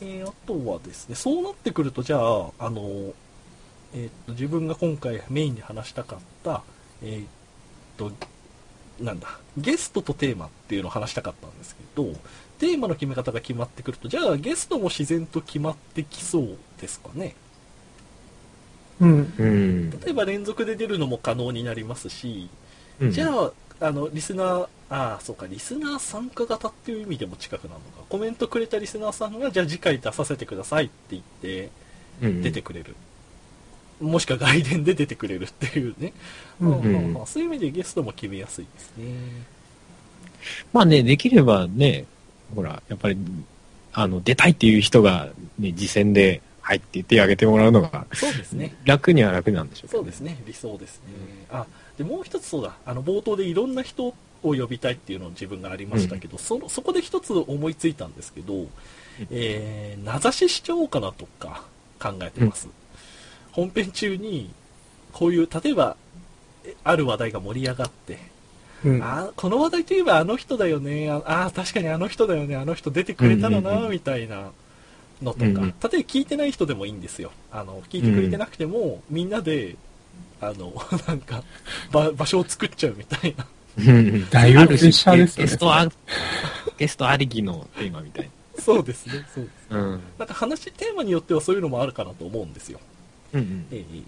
[0.00, 3.12] えーあとはですねそうなってくるとじゃああの、
[3.94, 6.62] えーっと自分が今回メインで話したかった
[7.02, 7.26] えーっ
[7.96, 8.10] と
[9.00, 12.04] なんだゲストとテーマっていうのを話したかったんですけど
[12.58, 17.34] テーマの決め方が決まってくるとじゃあゲストも自然と決まってきそうですかね
[19.00, 19.34] うん。
[19.36, 19.90] うん。
[19.90, 22.48] 例えば連続で出るのも可能になりますし、
[23.00, 28.04] うんじゃああのリスナーああそうかリスナー参加型っていう意味でも近くなるのか。
[28.10, 31.70] コメントくれたリスナーさんがじゃあ次回出させてくださいって言って
[32.20, 32.94] うん出てくれる、
[34.00, 36.12] もしくは外伝で出てくれるっていうね、
[36.60, 37.14] うんうん。
[37.14, 39.04] はあそういう意味でゲストも決めやすいですね。
[40.72, 42.04] まあね、できればね、
[42.54, 43.16] ほら、やっぱり、
[43.92, 48.76] あの、出たいっていう人が、ね、次戦で、はいって言ってあげてもらうのが、そうですね。
[48.84, 50.40] 楽には楽なんでしょうけどそうですね。
[50.46, 51.06] 理想ですね、
[51.50, 51.66] あ
[51.98, 52.76] でもう一つそうだ。
[52.86, 58.66] あの冒頭でいろんな人を呼びたいっていうのを自分がありましたけど、そのそこで一つ思いついたんですけど、
[59.30, 61.64] えー名指ししちゃおうかなとか
[62.00, 62.68] 考えてます、
[63.52, 64.50] 本編中に
[65.12, 65.96] こういう例えば
[66.64, 68.18] えある話題が盛り上がって、
[68.84, 69.02] うん。
[69.02, 73.90] あこの話題といえばあの人だよねああー確かにあの人だよねあの人出てくれたらな、うんうんうん。
[73.92, 74.50] みたいな
[75.22, 75.60] のとか、うんうん。
[75.60, 77.30] 例えば聞いてない人でもいいんですよ。
[77.52, 79.76] あの聞いてくれてなくても、みんなで
[80.40, 80.74] あの
[81.06, 81.44] なんか
[81.92, 83.44] 場場所を作っちゃうみたいな。
[83.44, 83.61] うん
[84.30, 85.88] だいぶプレッシャーですよねゲストあ、
[86.78, 89.54] ゲストありきのテーマみたいそうですね、そうです。
[89.70, 90.00] うん。
[90.18, 92.80] なんか話、テーマによってはそういうのもあるかなと思うんですよ。
[93.32, 93.66] うんうん。
[93.70, 94.04] ええええええ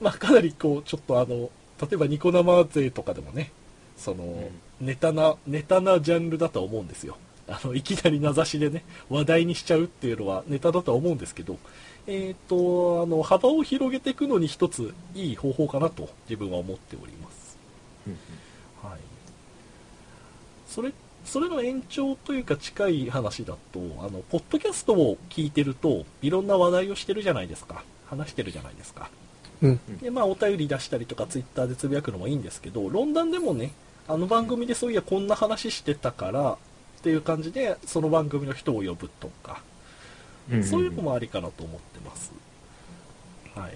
[0.00, 3.52] まあ、かなりこう、ちょっとあの、例えばニコ生勢とかでもね、
[3.96, 7.16] その、ネタな、ネタなジャンルだとは思うんですよ。
[7.46, 11.58] あの、いきなり名指しでね、話題にしちゃうっていうのはネタだとは思うんですけど、
[12.06, 17.58] えっ、と、あの、幅を広げていくのに一ついい方法かなと自分は思っております。
[18.06, 18.39] うんはい。
[20.70, 20.92] それ、
[21.24, 27.82] それの延長というか近い話だと、あの、ポッドキャストを聞いてると、いろんな話題をしてるじゃないですか。
[28.06, 29.10] 話してるじゃないですか。
[29.62, 29.80] うん。
[30.00, 33.72] で、まあ、お便り出したりとか、ツイッターでつぶやくのもいいんですけど、論壇でもね、
[34.08, 36.56] あの番組でそういやこんな話してたから、っ
[37.02, 39.62] ていう感じで、その番組の人を呼ぶとか、
[40.50, 40.64] うん。
[40.64, 42.32] そういうのもありかなと思ってます。
[43.56, 43.74] はい。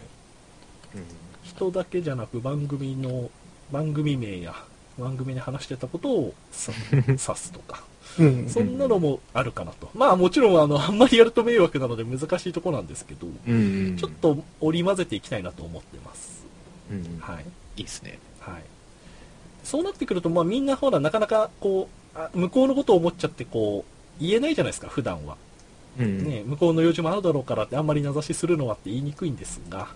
[1.42, 3.30] 人だけじゃなく番組の、
[3.72, 4.54] 番組名や、
[4.98, 7.84] 番組で話してたことをさ指すとか、
[8.18, 8.48] うん。
[8.48, 9.90] そんなのもあるかなと。
[9.94, 13.56] まあもちろんあの、あんまりやると迷惑なので難しいとこなんですけど、うんう
[13.90, 13.96] ん。
[13.96, 16.44] ちょっと織り交ぜていきたいなと思ってます。
[16.90, 17.18] うん。
[17.20, 17.44] はい。
[17.76, 18.18] いいっすね。
[18.40, 18.62] はい。
[19.64, 25.36] そうなってくると、まあみんなほら、なかなかこう、あ向こうのことを思っちゃってこう、言えないじゃないですか、普段は。
[25.98, 26.24] うん。
[26.24, 29.88] ね、向こうの用事もあるだろうからってあんまり名指しするのはって言いにくいんですが、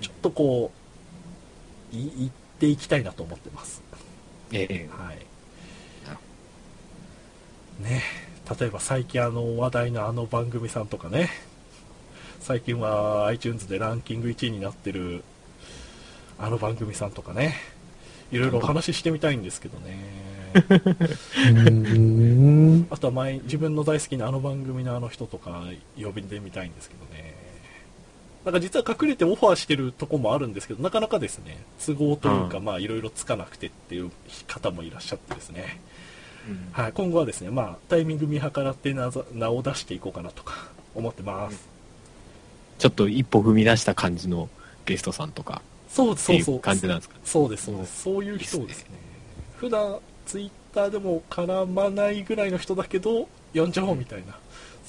[0.00, 0.72] ちょっとこ
[1.92, 3.82] う、い言っていきたいなと思ってます。
[4.52, 4.88] ええ。
[4.90, 5.26] はい。
[7.82, 8.02] ね
[8.58, 11.30] 例えば最近あの話題のあの番組さんとかね、
[12.40, 15.22] 最近は iTunes でランキング1位になってる
[16.38, 17.54] あの番組さんとかね、
[18.30, 20.32] いろいろお話ししてみたいんですけどね。
[21.48, 22.86] うん。
[22.90, 25.62] あとは前、自分の大好きなあの番組のあの人とか
[25.96, 27.31] 呼びでみたいんですけどね。
[28.44, 34.10] なんか実は隠れてオファーしてるとこもあるんですけど、なかなかですね、都合というか、うんまあいろいろつかなくてっていう
[34.48, 35.80] 方もいらっしゃってですね。
[36.48, 40.54] うんはい、今後はですね、まあタイミング見計らって名を出していこうかなとか
[40.94, 41.68] 思ってます。
[42.78, 44.48] ちょっと一歩踏み出した感じの
[44.86, 46.60] ゲストさんとかそうそうそうう。
[46.60, 47.16] 感じなんですか？
[47.24, 48.02] そうです、そうです。
[48.02, 48.90] そういう人をですね。
[49.56, 54.36] 普段ツイッターでも絡まないぐらいの人だけど、呼んじゃおうみたいな。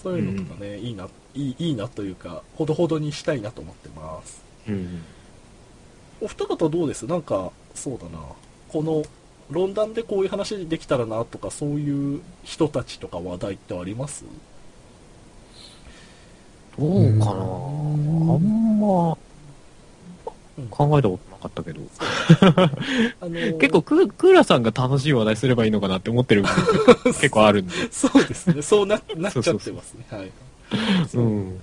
[0.01, 4.43] そういうのとかね、いいな、いい、いいなというか、ほどほどにしたいなと思ってます。
[4.67, 5.03] うん。
[6.21, 7.05] お二方どうです？
[7.05, 8.19] なんか、そうだな。
[8.69, 9.03] この、
[9.49, 14.23] 論壇でこういう話できたらなとか、そういう人たちとか話題ってあります？
[16.79, 19.17] どうかなあうんんま
[20.57, 21.81] うん考えたことなかったけど。
[23.21, 26.43] あの 結構ク、クーラさんが楽しい話題すればいいのかなって思ってる
[27.05, 27.73] 結構あるんで。
[27.91, 28.61] そうですね。
[28.61, 30.05] そうな なっちゃってますね。
[30.09, 30.31] はい。
[31.07, 31.61] そううん。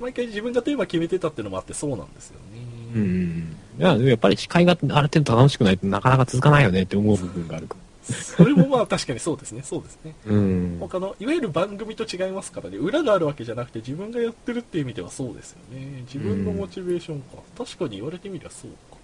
[0.00, 2.60] 毎回自分がテーマ決めてたっていうのもあってそうなんですよね。
[2.94, 3.56] うん。
[3.78, 9.62] いや、やっぱり司会がある程度楽しくないとなかなか続かないよねって思う部分があるかそれもまあ確かにそうですね。
[9.62, 10.14] そうですね。
[10.26, 10.32] ら。
[10.32, 10.76] うん。
[10.80, 12.76] 他の、いわゆる番組と違いますからね。
[12.76, 16.02] 裏があるわけじゃなくて自分がやってるっていう意味ではそうですよね。
[16.12, 17.36] 自分のモチベーションか。
[17.56, 18.96] 確かに言われてみりゃそうか。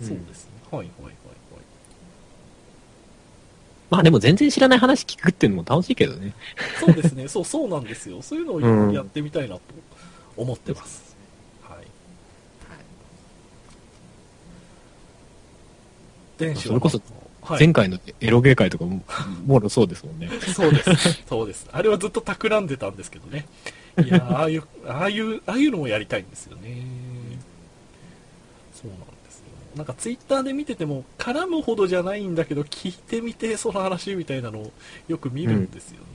[0.00, 0.50] うんそうですね。
[0.70, 1.14] はいはいはいはい。
[3.92, 6.32] まあでも全然知らない話聞くっていうのも楽しいけどね。
[6.80, 7.28] そうですね。
[7.28, 8.22] そう、そうなんですよ。
[8.22, 9.60] そういうのうんをやってみたいなと
[10.34, 11.14] 思ってます。
[11.62, 11.86] はい。
[16.38, 17.02] 電子はそれこそ
[17.42, 19.02] はい、前回のエロゲー会とかも、
[19.44, 20.30] もろそうですもんね。
[20.54, 21.22] そうです。
[21.28, 21.68] そうです。
[21.70, 23.46] あれはずっと企んでたんですけどね。
[23.98, 26.78] いやーああいう、ああいう、ああいうのもやりたいんですよね。
[28.72, 29.11] そうなん。
[29.76, 34.72] なんかツイッターで見てても、絡むほどじゃないんだけど、聞いてみて、その話みたいなのを
[35.08, 36.06] よく見るんですよね。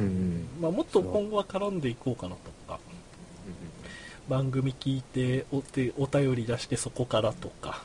[0.00, 0.48] うん。
[0.60, 2.78] まあ、もっと今後は絡んでいこうかなとか、
[4.28, 7.82] 番組聞いておて、お便り出してそこからとか、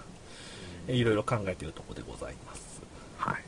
[0.88, 2.82] えいろいろ考えているところでございます。
[3.17, 3.34] はい。
[3.34, 3.43] はい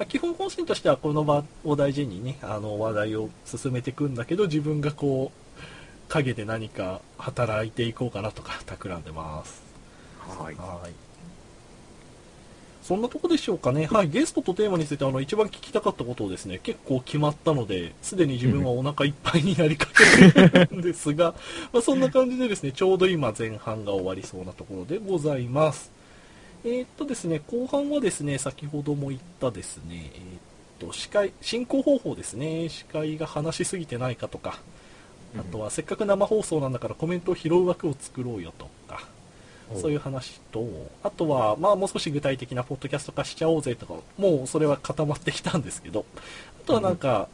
[0.00, 5.40] まあ、基本方針としてはこの場を大事にねあの話題を進めていくんだけど自分がこう
[6.08, 9.69] 陰で何か働いていこうかなとか企んでます
[10.38, 10.54] はい。
[10.54, 10.92] はい。
[12.82, 21.34] そんなとこでしょうかね、はい、ゲストとテーマについてあの一番聞きたかったことをですね結構決まったのですでに自分はお腹いっぱいになりかけてるんですが、
[21.72, 25.92] まあそんな感じでですねちょうど今前半が終わりそうなところでございます。
[26.64, 34.58] えーっとですね、後半はですね、先ほども言ったですね、えーっと、司会、進行方法ですね、司会が話しすぎてないかとか、
[35.38, 39.06] あとはせっかく生放送なんだからコメントを拾う枠を作ろうよとか、
[39.76, 40.66] そういう話と、
[41.02, 46.04] あとは、まあもう少し具体的なポッドキャスト化しちゃおうぜとか、もうそれは固まってきたんですけど、
[46.64, 47.28] あとはなんか、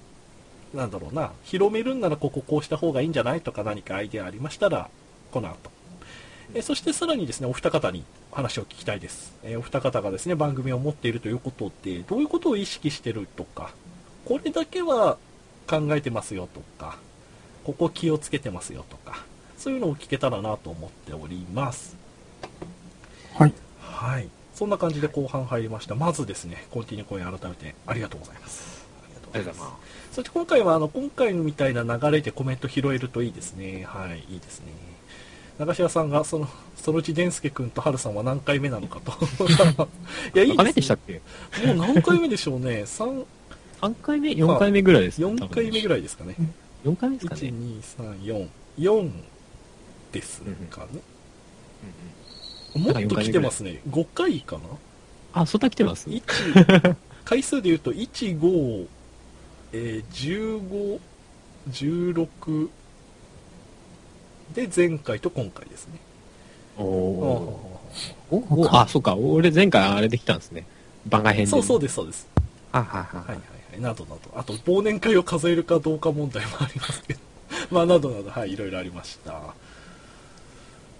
[0.74, 4.90] なんだろうな、広めるんならこここうした方がいいんじゃないとか何かアイデアありましたら、
[5.32, 5.70] この後。
[6.54, 9.34] えーそしてさらにですね、お二方に話を聞きたいです。
[9.42, 13.72] えーお二方がですね、番組を持っているということで、どういうことを意識してるとか、
[14.24, 15.18] これだけは
[15.66, 16.98] 考えてますよとか、
[17.64, 19.24] ここ気をつけてますよとか、
[19.58, 21.96] そういうのを聞けたらなと思っております。
[23.96, 24.12] はい。
[24.12, 24.28] はい。
[24.54, 25.94] そんな感じで後半入りました。
[25.94, 28.86] まずですね、コンティニューコイン改めてありがとうございます。
[29.04, 30.14] ありがとうございます。
[30.14, 33.84] そして今回はあの今回みたいな流れでコメント拾えるといいですね。
[33.86, 34.66] はい、いいですね。
[35.58, 39.12] 長島さんがそのそのうち伝助君と春さんは何回目なのかと。
[40.34, 41.20] いやいいでですしたっけ？
[41.66, 42.84] もう何回目でしょうね。
[42.86, 43.24] 三
[43.80, 46.02] ?3 回目 ?4 回目ぐらいです四回目ぐらい。
[46.02, 46.34] ですかね。
[46.84, 47.50] 4回目ですか一ね。
[47.52, 49.12] 二三四四
[50.12, 51.00] ですかね。
[52.78, 53.80] もっと来てますね。
[53.90, 54.62] 5回かな？
[55.42, 56.08] あ、そんな来てます？
[56.10, 56.22] 一
[57.24, 58.86] 回数で言うと1、5、
[59.72, 60.98] えー、15、
[61.70, 62.68] 16
[64.54, 65.98] で前回と今回ですね。
[66.78, 67.72] おお
[68.70, 69.16] あ、そうか。
[69.16, 70.66] 俺前回あれできたんですね。
[71.06, 71.50] 番外編で。
[71.50, 72.28] そうそうです、そうです。
[72.72, 73.42] あはははいはいは
[73.78, 73.80] い。
[73.80, 74.20] などなど。
[74.34, 77.20] あと、忘年会を数えるかどうか問題もありますけど。
[77.70, 79.54] まあ、などなど、はい、いろいろありました。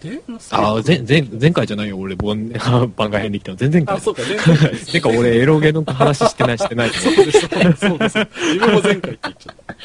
[0.01, 1.99] で、あ、前、前、前回じゃないよ。
[1.99, 2.49] 俺、番
[2.97, 3.57] 番外編できたの。
[3.57, 4.01] 全然回あ、。
[4.01, 4.93] そうか、前回です。
[4.93, 6.91] てか俺、エロゲの話してない、してない。
[6.91, 8.19] そうです、そうです。
[8.19, 9.77] 自分も前回って言っちゃった。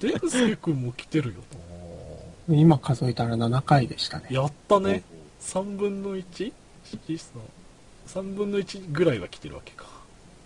[0.00, 1.34] デンスケ君も来てるよ
[2.48, 4.26] 今数えたら7回でしたね。
[4.30, 5.02] なやったね。
[5.40, 6.52] 3分の 1?
[8.06, 9.86] 3分の1ぐらいは来てるわけか。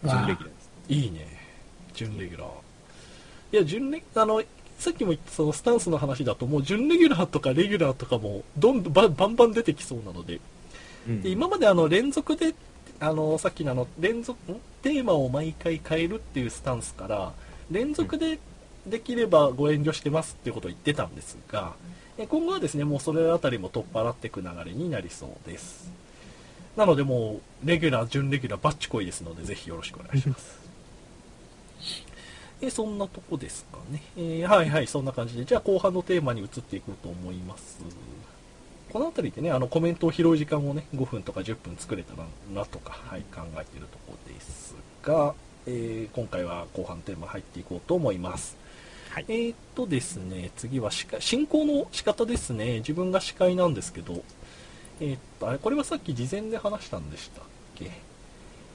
[0.04, 0.70] 準レギュラーです。
[0.88, 1.26] いいね。
[1.94, 2.48] 準レギュラー。
[3.52, 4.42] いや、準レあの、
[4.80, 10.40] さっきも言ったそのスタンスの話だと、もう準レギュラーとかレギュラーとかも、どんどんばバンバン出てきそうなので、
[11.06, 12.54] うんで今まであの連続で、
[12.98, 14.56] あの、さっきのあの、連続、ん？
[14.82, 17.32] テーマを毎回変えるっていうスタンスから、
[17.70, 18.38] 連続で
[18.86, 21.74] できればご遠慮してますっていうことを言ってたんですが、
[22.16, 25.90] え今後はですね、もうそれあたりも取っ払っていく流れになりそうです。
[26.76, 30.69] なのでもう、レギュラー、準レギュラー、バッチコイですので、ぜひよろしくお願いします。
[32.62, 34.02] えそんなとこですかね。
[34.16, 35.44] えーはいはい、そんな感じで。
[35.44, 37.78] じゃあ後半のテーマに移っていこうと思います。
[38.92, 45.34] この辺りでね、あのコメントを拾う時間をね、5分とか10分作れたらなとか、はい、考えているところですが、
[45.66, 48.56] えー今回は後半テーマ入っていこうと思います。
[49.10, 52.78] はいえーっとですね、次は進行の仕方ですね。
[52.78, 54.22] 自分が司会なんですけど、
[55.00, 57.44] えーっと、あれ、これはさっき事前で話したんでしたっ
[57.76, 57.90] け？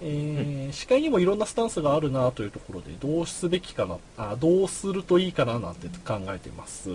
[0.01, 6.91] えー司会にもいろんなスタンスがあるなというところで、どうすべきかな、あどうするといいかななんて考えてます。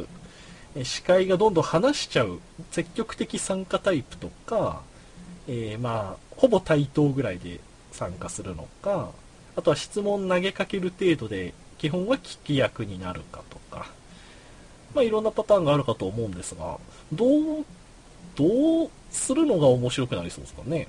[0.77, 4.83] えー司会がどんどん話しちゃう、積極的参加タイプとか、
[5.49, 7.61] えーまあ、ほぼ対等ぐらいで
[7.91, 9.11] 参加するのか、
[9.57, 13.87] あとは質問投げかける程度で、基本は聞き役になるかとか、
[14.95, 16.79] まあ、いろんなパターンがあるかと思うんですが、
[17.13, 17.25] ど
[17.61, 17.65] う、
[18.37, 20.87] どうするのが面白くなりそうですかね？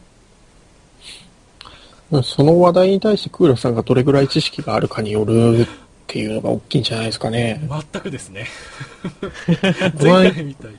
[2.24, 5.67] その話題に対してクーラさんがどれぐらい知識があるかによるっ
[6.08, 7.62] ていうのが大きいんじゃないですかね。
[7.69, 8.45] 全くですね。
[10.02, 10.78] 前回みたいに。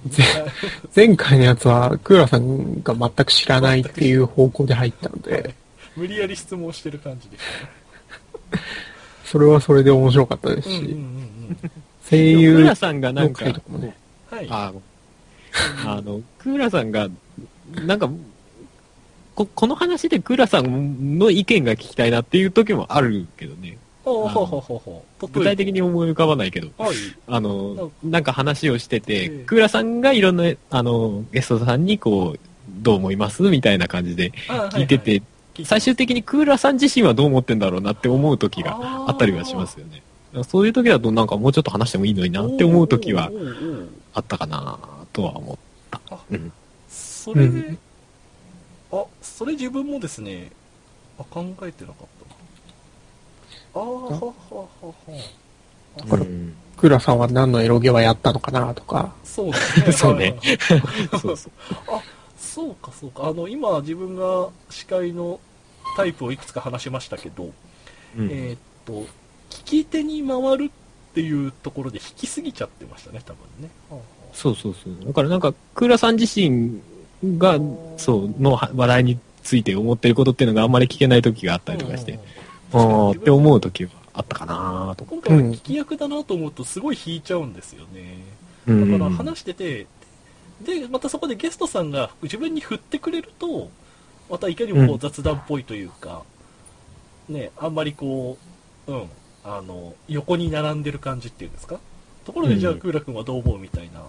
[0.95, 5.55] 前回のやつはクーラさんが全く知らないっていう方向で入ったので、
[5.97, 7.43] 無理やり質問してる感じでし
[8.51, 8.63] たね。
[9.25, 11.71] それはそれで面白かったですし、うんうんうんうん。
[12.11, 13.97] 声クー優ラさんがなんかの回と、かもね、
[14.31, 14.47] はい。
[14.51, 14.73] あ
[15.87, 17.09] あの、クーラさんが、
[17.73, 18.11] なんか、
[19.35, 23.79] こ、この話でクーラさんの意見が聞きたいなっていう時もあるけどね。
[24.05, 25.27] ほうほうほうほうほう。
[25.29, 26.69] 具体的に思い浮かばないけど。
[26.77, 26.97] はい。
[27.29, 35.23] あの、なんか話をしてて、ええクーラさんがいろんな、あの、ゲストさんにこう、どう思いますみたいな感じで聞いてて、
[35.65, 40.03] 最終的にクーラさん自身はどう思ってんだろうなって思う時があったりはしますよね。
[40.45, 43.31] そういう時だとなんかもうちょっと話してもいいのになって思う時は
[44.15, 44.79] あったかな
[45.13, 45.57] とは思っ
[45.91, 46.01] た。
[46.11, 46.53] あうん。
[46.89, 47.79] それ、うん
[48.93, 50.51] あ、それ自分もですね、
[51.19, 52.07] あ、考えてなかっ
[53.75, 53.85] たな。
[53.85, 54.95] あーはははは
[55.99, 56.27] あこれ
[56.77, 59.93] クーラさんは何のエロゲはやったのかなとか、そうですね。
[59.93, 60.37] そうね
[61.21, 61.53] そうそう。
[61.89, 62.03] あ、
[62.37, 63.29] そうかそうか。
[63.29, 65.39] あの、今自分が司会の
[65.97, 67.53] タイプをいくつか話しましたけど、
[68.17, 69.07] うんえーっと、
[69.51, 73.71] 聞き手に回るっていうところで引きすぎちゃってましたね、多分ね。
[74.33, 75.07] そうそうそう。
[75.07, 76.81] だからなんか、クーラさん自身
[77.25, 77.59] が、
[77.97, 82.19] そう、の話題について思ってることっていうのがあんまり聞けない時があったりとかして、
[82.73, 85.11] あーって思う時はあったかなとか。
[85.13, 88.19] 今回は聞き役だなと思うとすごい引いちゃうんですよね。
[88.67, 89.87] うんだから話してて、
[90.65, 93.71] で、またそこでゲストさんが自分に振ってくれると、
[94.31, 96.23] またいかにもこううん雑談っぽいというか、
[97.29, 98.39] ね、あんまりこ
[98.87, 99.09] う、うん、
[99.45, 101.81] あの、横に並んでる感じっていうんですか？
[102.25, 104.03] ところで、うんじゃあ、クーラ君はどう思うみたいな。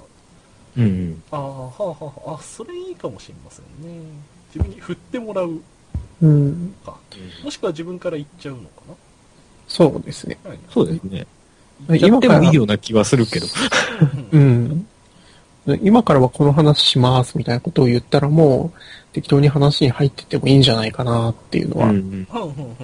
[0.78, 1.24] うんうん。
[1.32, 4.00] ああ、はあはあ、あ、それいいかもしれませんね。
[4.54, 5.60] 自分に振ってもらう
[6.22, 6.96] うん、か。
[7.44, 8.70] もしくは自分から言っちゃうのか
[9.68, 10.38] そうですね。
[10.44, 10.52] な。
[10.52, 10.60] はい。
[10.70, 11.28] そうですね。
[11.90, 13.48] やってもいいような気はするけど。
[14.32, 14.40] う。
[14.40, 14.88] ん。
[15.82, 18.80] 今からはこの話しますみたいなことを言ったらもう
[19.14, 21.90] 適当に話に入ってってもいいんじゃないかなっていうのは。
[21.90, 22.76] うんうん、うん、うん、うん。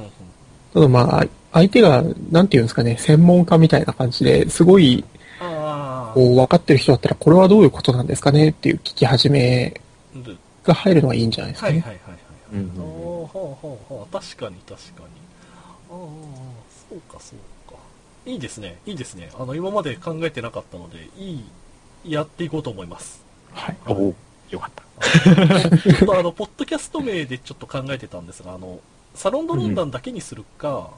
[0.73, 5.03] ただまあ、相手が、なんていうんですかね、専門家みたいな感じですごい、
[5.39, 5.88] ああ。
[6.13, 9.79] こう、分かってる人だったらこれはどういうことなんですかねっていう聞き始め
[10.15, 11.79] うんが入るのはいいんじゃないですかね。
[11.79, 12.19] はいはいはいはい。
[12.53, 15.05] うんうんおーほうほうほう確かに確かに。
[15.91, 15.97] ああ、
[16.89, 17.77] そうかそうか。
[18.25, 19.29] いいですね、いいですね。
[19.39, 21.41] あの、今まで考えてなかったので、い
[22.05, 23.23] い、やっていこうと思います。
[23.53, 23.77] はい。
[23.87, 24.15] おお
[24.49, 25.77] よかった。
[25.77, 28.79] ちょっとあの、ポッドキャスト名でちょっと考えてたんですが、あの、
[29.15, 30.89] サロンドロンダンだけにするか、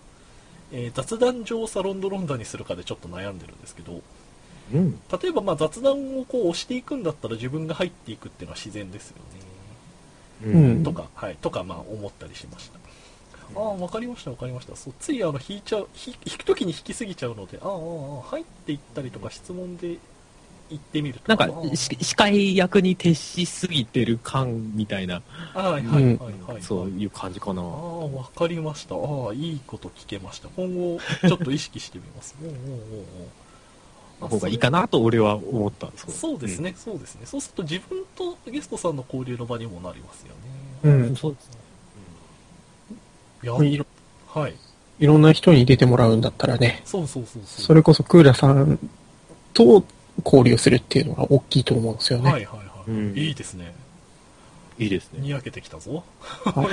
[0.71, 3.99] えー雑談上サロンドロンダンにするかでちょっと悩んでるんですけど、
[4.73, 4.99] うん。
[5.21, 10.51] 例えばまあ雑談をこう押していくんだったら自分が入っていくっていうのは自然ですよね。
[10.53, 10.83] ううん。
[10.83, 12.79] とか、はい、とかまあ思ったりしました。
[13.55, 14.75] ああ、わかりました、わかりました。
[14.75, 19.97] そう、ついあの、引いちゃう、ひ引くときに引きすぎちゃうので、ああ、入っていったりとか質問で
[20.69, 25.21] 行ってみるとなんか司会役に徹しすぎてる感みたいな、
[25.53, 26.17] はいはいはい
[26.47, 26.61] はい。
[26.61, 27.65] そういう感じかなあ。
[27.65, 27.67] あ、
[28.07, 28.95] わかりました。
[28.95, 28.97] あ
[29.31, 30.47] あ、いいこと聞けました。
[30.55, 32.35] 今後、ちょっと意識してみます。
[32.41, 33.40] おうおうおうおう
[34.27, 35.87] 方がいいかなと俺は思った。
[35.95, 37.21] そうそうですね、そうですね。
[37.25, 40.33] そうすると自分とゲストさんの交流の場にもなりますよ
[40.83, 40.93] うね。
[41.09, 41.15] ん。
[41.15, 41.55] そうですね。
[43.43, 43.85] いや、いろ
[44.27, 44.55] はい。
[44.99, 47.61] いろんな人に出てもらうんだったらね、そうそうそうそう。
[47.65, 48.77] それこそクーラさん
[49.53, 49.83] と
[50.23, 52.31] 交流するっていうのが大きいと思うんですよね。
[52.31, 52.91] はいはいはい。
[52.91, 53.73] うんいいですね。
[54.77, 55.21] いいですね。
[55.21, 56.03] にやけてきたぞ。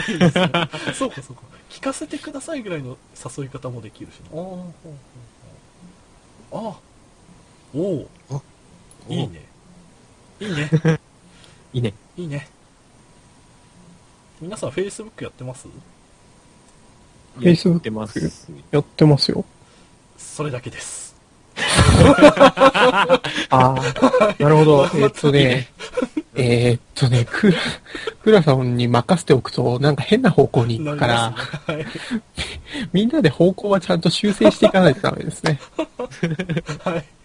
[0.09, 0.51] いいですね。
[0.95, 1.43] そうかそうか。
[1.71, 2.97] 聞かせてくださいぐらいの
[3.37, 4.43] 誘い方もできるしな。
[6.51, 6.77] ああ
[7.79, 8.43] おおあ
[9.09, 9.45] いいね。
[10.41, 10.71] いいね。
[11.73, 11.95] いいね。
[12.17, 12.49] いいね。
[14.41, 15.69] 皆さん Facebook やってます
[17.39, 18.51] ？Facebook やってます。
[18.73, 19.45] やってますよ。
[20.17, 21.15] それだけです。
[21.59, 23.21] あ
[23.51, 23.75] あ、
[24.39, 24.89] なるほど。
[24.95, 25.69] えっとね、
[26.35, 27.59] えーっとね、クーラ、
[28.23, 31.35] クーラさんに任せておくと、なんか変な方向に行くから、
[31.67, 32.21] なりますね
[32.93, 35.61] みんなで方向はちゃんと修正していかないとダメですね。
[36.85, 37.18] はい。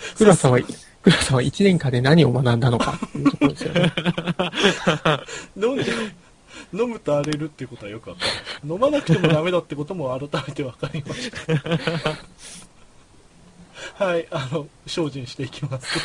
[0.00, 0.16] はい。
[0.16, 3.92] クーラさんは、クーラさんは1年間で何を学んだのかっていうところですよね。
[5.56, 5.84] 飲んで、
[6.72, 8.24] 飲むと荒れるっていうことはよくわか
[8.62, 8.72] る。
[8.72, 11.40] 飲まなくてもダメだってことも改めてわかりました。
[14.04, 15.98] はい、あの、精進していきます。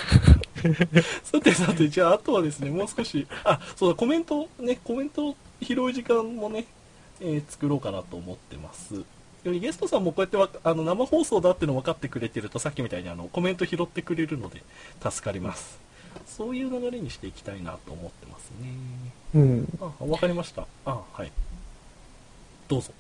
[1.24, 6.66] さてさて、じゃあ、あとはですね、もう少し、あ、そうだ、コメント、ね、コメントを拾う時間もね、
[7.22, 9.04] えー作ろうかなと思ってます。
[9.46, 14.64] よりゲストさんもこうやってわあの生放送だっての分かってくれてると、さっきみたいにあのコメント拾ってくれるので
[15.02, 15.80] 助かります。
[16.26, 18.74] そういう流れにしていきたいなと思ってますね。
[19.36, 19.80] うん。
[19.82, 20.66] あ、わかりました。
[20.86, 21.32] あ、はい。
[22.68, 22.92] どうぞ。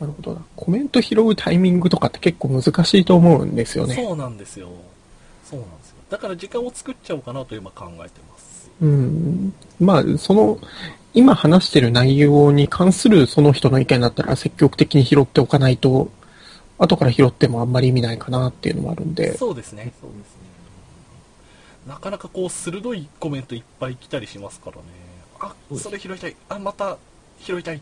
[0.00, 0.44] なるほどな。
[0.56, 3.94] コメント拾うタイミングとかって結構難しいと思うんですよね。
[3.94, 4.70] そうなんですよ。
[5.44, 5.96] そうなんですよ。
[6.10, 8.70] だから時間を作っちゃおうかなと今考えてます。
[8.80, 9.54] うん。
[9.78, 10.58] まあ、その、
[11.14, 16.10] 今話してる内容に関するその人の意見だったら積極的に拾っておかないと、
[16.78, 19.36] 後から拾ってもあんまり意味ないかなっていうのもあるんで。
[19.38, 19.92] そうですね。
[20.00, 20.44] そうですね。
[21.86, 24.82] なかなかこう鋭いコメントいっぱい来たりしますからね。
[25.38, 26.36] あ、それ拾いたい。
[26.48, 26.98] あ、また
[27.40, 27.80] 拾いたい。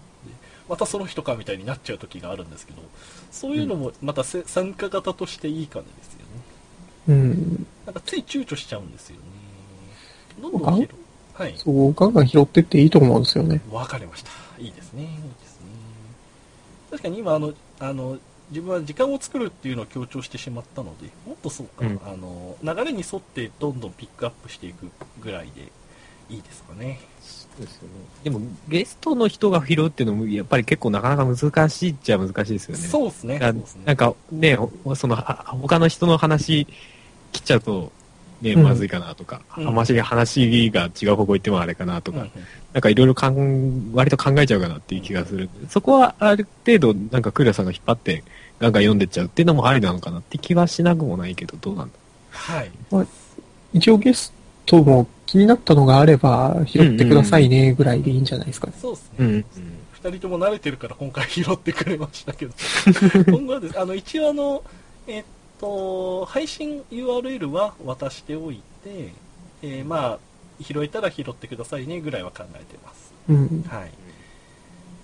[0.68, 2.82] またその人かみたいになっちゃう時があるんですけど、
[3.30, 6.24] そういうのもまたせ参加型としていい感じですよね。
[7.08, 7.66] うん。
[7.86, 9.22] なんかつい躊躇しちゃうんですよね。
[10.40, 10.88] どんどん拾う。
[11.42, 11.54] はい。
[11.56, 13.60] そう、ガンガン拾ってっていいと思うんですよね。
[13.70, 14.30] わかりました。
[14.60, 15.02] いいですね。
[15.02, 15.14] いいで
[15.46, 15.66] すね。
[16.90, 18.18] 確かに今、あの、あの、
[18.50, 24.88] 自分は時間を作るっていうのを強調してしまったので、もっとそうか、うんあの、流れに沿ってどんどんピックアップしていく
[25.20, 25.72] ぐらいで
[26.30, 27.00] いいですかね。
[27.20, 27.88] そうですよね。
[28.22, 32.82] でも、ゲストの人が拾うっていうのも、やっぱり結構なかなか難しいっちゃ難しいですよね。
[32.82, 33.38] そうですね。
[33.66, 33.82] すね。
[33.84, 36.68] なんかね、ほその、は他の人の話
[37.32, 37.90] 切っちゃうと、
[38.42, 42.30] ね、うんまずいかなとか、うんあまし話が違う方向行ってもあれかなとか、うんうん
[42.72, 48.24] なんかいろいろかん、割と考えちゃうかなっていう気がするんで、そこはある程度、なんかクーラさんが引っ張って、
[48.60, 51.98] ガンガン読んでっちゃうっていうのもありなのかなって気はしなくもないけど、どうなんだ？
[52.30, 52.70] はい。
[53.74, 54.32] 一応ゲス
[54.64, 58.72] トも気になったのがあれば拾ってくださいねぐらいでいいんじゃないですかね。
[58.80, 59.12] そうですね。
[59.18, 59.44] うん。
[59.92, 62.52] 二人とも慣れてるから今回拾ってくれましたけど
[63.30, 64.64] 今後はですあの一応あの
[65.06, 65.24] えっ
[65.62, 69.12] と配信 URL は渡しておいて、
[69.62, 70.18] えーまあ
[70.60, 73.12] 拾えたら拾ってくださいねぐらいは考えてます。
[73.28, 73.64] うん。
[73.68, 73.90] はい、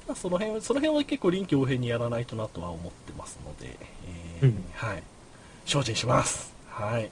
[0.07, 3.77] まあ、その辺その辺は結構臨機応変にやらないとなとは思ってますので、
[4.41, 4.65] えーうん。
[4.75, 5.03] はい。
[5.65, 6.55] 精進します。
[6.69, 7.11] はい。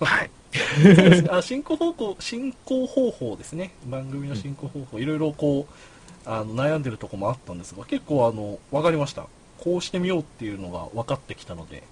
[0.00, 0.30] はい。
[1.30, 3.72] あ進行方向進行方法ですね。
[3.86, 9.26] 番組の進行方法、いろいろこうあの悩んでるとこもあったんですが結構あの分かりました。
[9.58, 11.82] こうしてみようっていうのが分かってきたので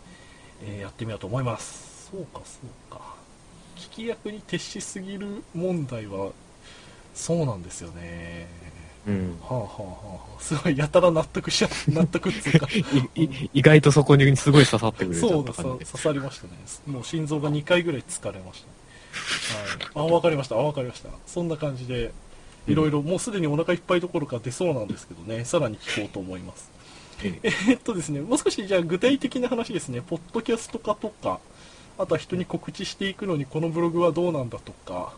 [0.65, 2.11] えーやってみようと思います。
[2.11, 2.59] そうか、そ
[2.91, 3.01] うか。
[3.77, 6.31] 聞き役に徹しすぎる問題は、
[7.15, 8.49] そうなんですよね。
[9.07, 9.39] うん。
[9.41, 10.41] はあはあはあはあ。
[10.43, 12.69] すごい、やたら納得しちゃ、 納得っつうか。
[13.15, 16.53] いい意外とそこにすごい刺さってくれちゃそうだ、った感じさ刺さりましたね。
[16.87, 18.65] もう心臓が2回ぐらい疲れまし
[19.95, 19.99] た。
[20.01, 20.09] はい。
[20.11, 21.11] あ、わかりました、あ、わかりました。
[21.27, 22.13] そんな感じで、
[22.67, 26.71] いろいろ、もうすでにお腹いっぱいどころか出そうなんですけどね、さらに聞こうと思います。
[27.23, 27.49] ええ。
[27.49, 31.41] ーっとですね、もう少しじゃあ具体的な話ですね、ポッドキャスト化とか、
[31.99, 35.15] あとは人に告知していくのにこのブログはどうなんだとか、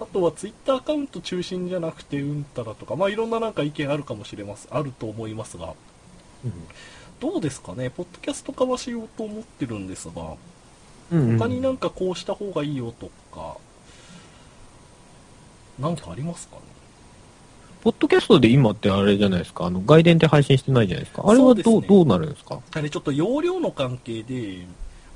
[0.00, 5.74] あとはツイッターアカウント中心じゃなくてうんたらとか、まあいろんななんか意見あるかもしれます、あると思いますが、
[7.20, 10.36] どうですかね、ポッドキャスト化はしようと思ってるんですが、
[11.12, 11.38] うん。
[11.38, 13.58] 他になんかこうした方がいいよとか、
[15.78, 16.62] なんかありますかね？
[17.82, 21.22] ポッドキャストで今ってあれじゃないですか、あの、外伝って配信してないじゃないですか？
[21.26, 22.60] あれはどう、どうなるんですか？
[22.74, 24.66] あれちょっと容量の関係で、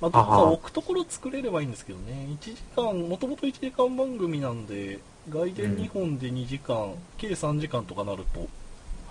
[0.00, 4.98] まあ、どっか置くところ作れればいいんですけどね、1時間、もともと1時間番組なんで、
[5.28, 8.46] 外伝2本で2時間、計3時間とかなると、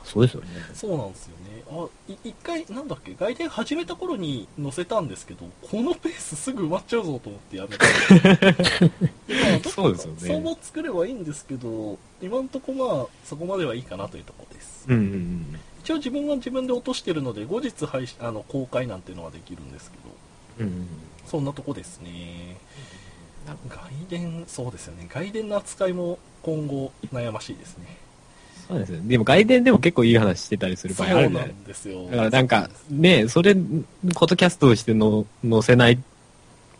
[0.04, 0.48] そうですよね。
[0.74, 1.64] そうなんですよね。
[1.70, 7.86] あ、い一回、なんだっけ、外伝始めた頃に載せたんですけど、このペースすぐ埋まっちゃうぞと思ってやめた。
[9.70, 14.86] そうですよねそうも作ればいいんですけど、今んとこまあ、そこまではいいかなというところです。
[14.88, 19.98] うんうん一応自分は自分で落としてるので、後日配信、あの、公開なんていうのはできるんですけ
[20.64, 20.74] ど、うん。
[20.74, 20.88] うん
[21.26, 22.58] そんなとこですね。
[23.68, 25.08] 外伝、そうですよね。
[25.10, 27.98] 外伝の扱いも今後悩ましいですね。
[28.68, 29.02] そうですね。
[29.04, 32.06] でも外伝でも結構いい話してたりする場合あるじゃないそうなんですよ。
[32.06, 35.98] だからなんか、ね、それ、ポッドキャストとしての載せない、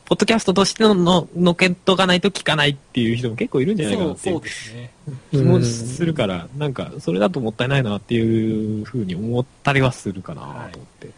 [0.06, 4.92] ポッドキャストとしてのののけとかないと聞かないっていう人も結構いるんじゃないかなっていそううですね。
[5.32, 11.08] 気もするから、なんか、それだともったいないなっていうふうに思ったりはするかなと思って。
[11.08, 11.14] と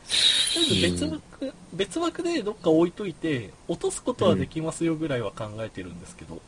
[0.73, 6.39] りあえず別枠、別枠でどっか置いといて、落とすことはできますよぐらいは考えてるんですけど、うん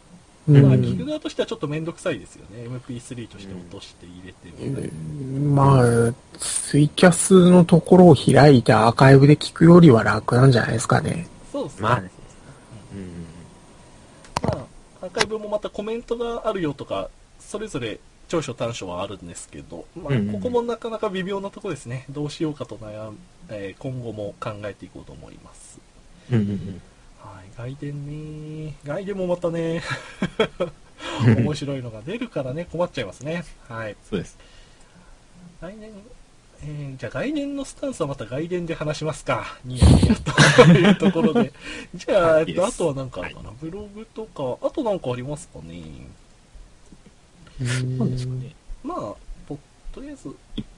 [0.48, 2.68] まあ聞く側としてはちょっとめんどくさいですよね。
[2.88, 11.28] MP3 として落として入れてみたりまあ、ツイキャスのところを開いてアーカイブで聞くよりは楽なんじゃないですかね。
[11.52, 11.82] そうですね。
[11.82, 12.12] まあね
[14.44, 22.06] まあ、アーカイブもまたコメントがあるよとか、それぞれ長所短所はあるんですけど、まあうんうん、ここもなかなか微妙なところですね。
[22.10, 23.18] どうしようかと悩ん、
[23.50, 25.80] えー今後も考えていこうと思います。
[26.32, 26.82] うんうんうんはい、
[27.58, 28.76] 外伝ね。
[28.86, 29.82] 外伝もまたね、
[31.26, 33.44] う ん面白いのが出るからね、困っちゃいますね。
[33.68, 33.96] はい。
[34.08, 34.38] そうです。
[35.60, 35.90] 来年、
[36.62, 39.58] えーじゃあ来年のスタンスはまた外伝で話しますか。
[39.66, 41.52] ニヤニヤというところで。
[41.96, 43.52] じゃあ、はいえっと、あとは何かあるかな。
[43.60, 45.82] ブログとか、あと何かありますかね。
[47.60, 48.54] なんですかね。
[48.84, 48.98] まあ、
[49.48, 49.58] ポ
[49.94, 50.24] とりあえず、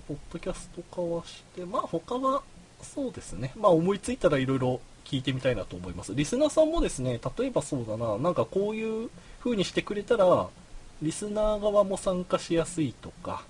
[0.08, 2.42] ポッドキャスト化はして、まあ他は、
[2.82, 3.52] そうですね。
[3.58, 6.14] まあ思いついたらいろいろ聞いてみたいなと思います。
[6.14, 9.10] リスナーさんもですね、例えばそうだな、なんかこういう
[9.43, 10.47] 風にしてくれたら、
[11.01, 13.43] リスナー側も参加しやすいとか、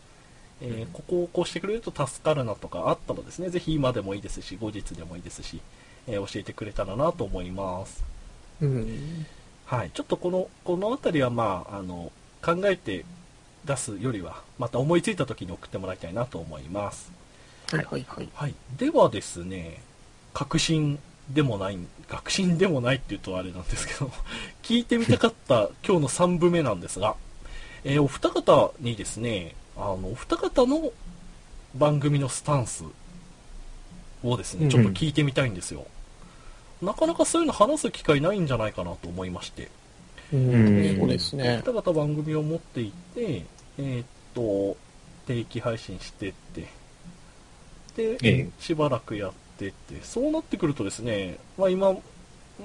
[0.61, 5.59] えーここをこうしてくれると助かるなとかあったらですね、ぜひ今でもいいですし、後日でもいいですし、
[6.07, 8.03] えー教えてくれたらなと思います。
[8.61, 9.25] うん。
[9.65, 13.03] はい、ちょっとこの、このあたりはまあ、あの、考えて
[13.65, 17.11] 出すよりは、また思いついた時に送ってもらいたいなと思います。
[17.71, 18.29] はいはいはい。
[18.33, 18.55] はい。
[18.77, 19.81] ではですね、
[20.33, 20.99] 確信
[21.29, 21.77] でもない、
[22.07, 24.11] 確信でもないって言うとあれなんですけど、
[24.63, 27.15] 聞いてみたかった 今日の3部目なんですが、
[27.83, 30.91] えーお二方にですね、あの、お二方の
[31.75, 32.83] 番組のスタンス
[34.23, 35.85] をですね、うんちょっと聞いてみたいんですよ。
[36.81, 39.69] なかなかそういうの話す機会ないんじゃないかなと思いまして。
[40.33, 41.61] うん、そうですね。
[41.65, 43.43] お二方番組を持っていて、
[43.77, 44.77] えーっと、
[45.27, 46.67] 定期配信してって、
[47.95, 51.95] で、ええしばらくやってって、そうなってくるとですね、まあ今、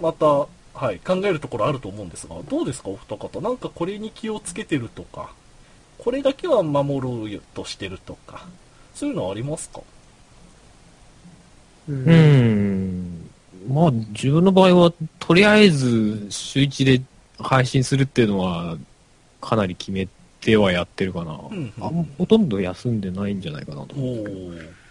[0.01, 3.40] また、はい、考えるところあると思うんですが、どうですか、お二方？
[3.40, 5.32] なんかこれに気をつけてるとか、
[5.99, 8.47] これだけは守ろうとしてるとか、
[8.95, 9.82] そういうのはありますか？
[11.88, 11.95] うう。
[11.95, 13.30] ん。
[13.68, 17.01] まあ、自分の場合は、とりあえず、週一で
[17.38, 18.76] 配信するっていうのは、
[19.40, 20.09] かなり決め
[20.40, 21.40] てはやってるかな。
[21.51, 24.84] うんあんほとんど休んでないんじゃないかなとお思うけど。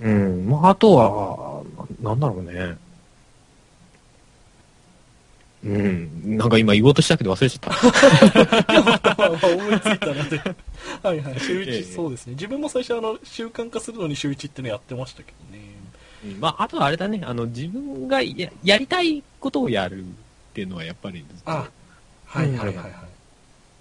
[0.00, 0.04] ー。
[0.04, 0.48] うん。
[0.48, 1.62] まあ、あとは、
[2.02, 2.76] ななんだろうね。
[5.64, 6.38] うん。
[6.38, 9.30] なんか今言おうとしたけど忘れちゃった。
[9.30, 10.40] 思いついたので。
[11.02, 11.40] はいはい。
[11.40, 12.32] 週ええ一、そうですね。
[12.32, 15.64] 自分も最初、あの、習慣化するのに週一ってのやってましたけどね。
[16.24, 17.20] うんまあ、あとはあれだね。
[17.24, 20.06] あの、自分がややりたいことをやるっ
[20.54, 21.68] ていうのはやっぱり、あ、
[22.24, 22.92] はいはいはいはい。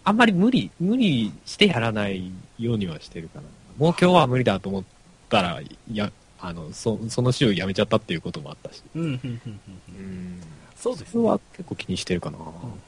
[0.03, 3.43] あんまり無理、無理してやらないようにはしてるかな。
[3.77, 4.83] もう今日は無理だと思っ
[5.29, 5.61] たら、
[5.91, 6.11] や、
[6.41, 8.81] あの、そその週辞めちゃったっていうこともあったし。
[8.95, 9.29] うん、うん、うん、うん。
[9.29, 10.41] うん。
[10.75, 11.07] そうですね。
[11.11, 12.37] それは結構気にしてるかな。
[12.37, 12.79] うんうんうんうん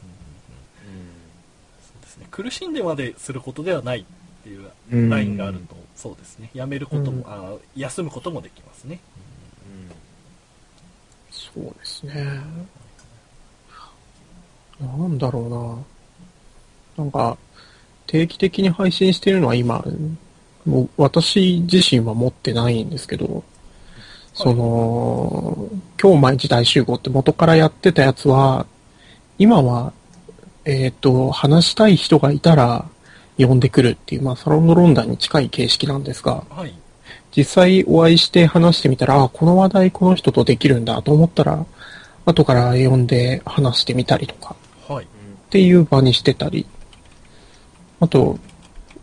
[1.82, 2.28] そうですね。
[2.32, 4.04] 苦しんでまですることではないっ
[4.44, 6.50] ていううんラインがあると、そうですね。
[6.54, 9.00] やめることも、うんあ休むこともできますね。
[11.32, 12.42] そうですね。
[14.80, 15.40] なんだろ
[16.98, 17.04] うな。
[17.04, 17.38] なんか、
[18.08, 19.84] 定期的に配信してるのは今、
[20.98, 23.44] 私自身は持ってないんですけど、
[24.34, 25.70] その、
[26.02, 28.66] 今日毎日大集合って元からやってたやつは、
[29.38, 29.94] 今は、
[30.66, 32.86] えっ、と、話したい人がいたら
[33.38, 36.74] 呼んでくるっていう、まあサロンのロンダンに近い形式なんですが、はい。
[37.36, 41.66] 実際お会いして話してみたら、あこの話題この人とできるんだと思ったら、
[42.26, 44.56] 後から呼んで話してみたりとか
[44.88, 45.06] はい。
[45.06, 45.08] っ
[45.50, 46.66] ていう場にしてたり、
[48.00, 48.38] あと、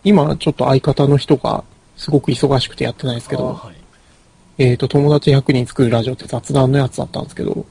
[0.04, 1.64] 今ちょっと相方の人が
[1.96, 3.74] すごく忙しくてやってないですけど、あはい。
[4.58, 7.64] えっ、と、友達100人作るラジオって雑談のやつだったんですけど、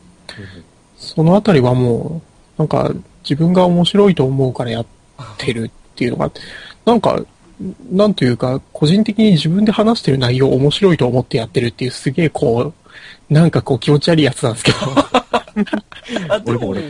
[0.98, 2.22] そのあたりはも
[2.58, 2.92] う、なんか
[3.24, 4.86] 自分が面白いと思うからやっ
[5.38, 6.32] てるっていうのが、
[6.86, 7.20] なんか、
[7.92, 12.74] なんというか、個人的に自分で話してる内容を面白いと思ってやってるっていうすげえこ
[13.30, 14.78] う、なんかこう気持ち悪いやつなんですけど、
[16.30, 16.82] あ、でも、俺。
[16.82, 16.90] で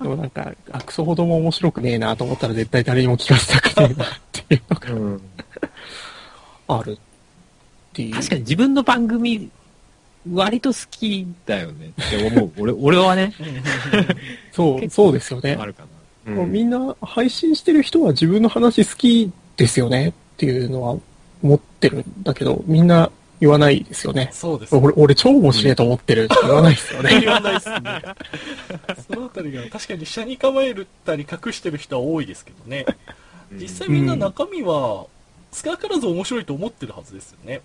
[0.00, 5.16] もなんか、あ、クソほども面白くねえなと思ったら絶対誰にも聞かせたくねえなっていうのうん
[6.68, 6.96] があるっ
[7.92, 8.14] ていう。
[8.14, 9.50] 確かに自分の番組、
[10.32, 12.52] 割と好きだよねって思う。
[12.58, 13.32] 俺、俺はね、
[14.52, 15.56] そう、そうですよね。
[15.58, 15.84] あるか
[16.26, 16.32] な。
[16.34, 20.96] もうみんな配信してる人は自分の話好きですよねっていうのは
[21.42, 24.30] 思ってるんだけど、みんな言わないですよね。
[24.32, 24.80] そうですね。
[24.82, 27.20] 俺、俺超面白いと思ってるって 言わないですよね。
[27.20, 27.80] 言わないですね。
[29.08, 30.74] そのあたりが、確かに下に構え
[31.04, 32.86] たり隠してる人は多いですけどね。
[33.52, 35.06] 実際みんな中身は、
[35.52, 37.60] 少なからず面白いと思ってるはずですよね。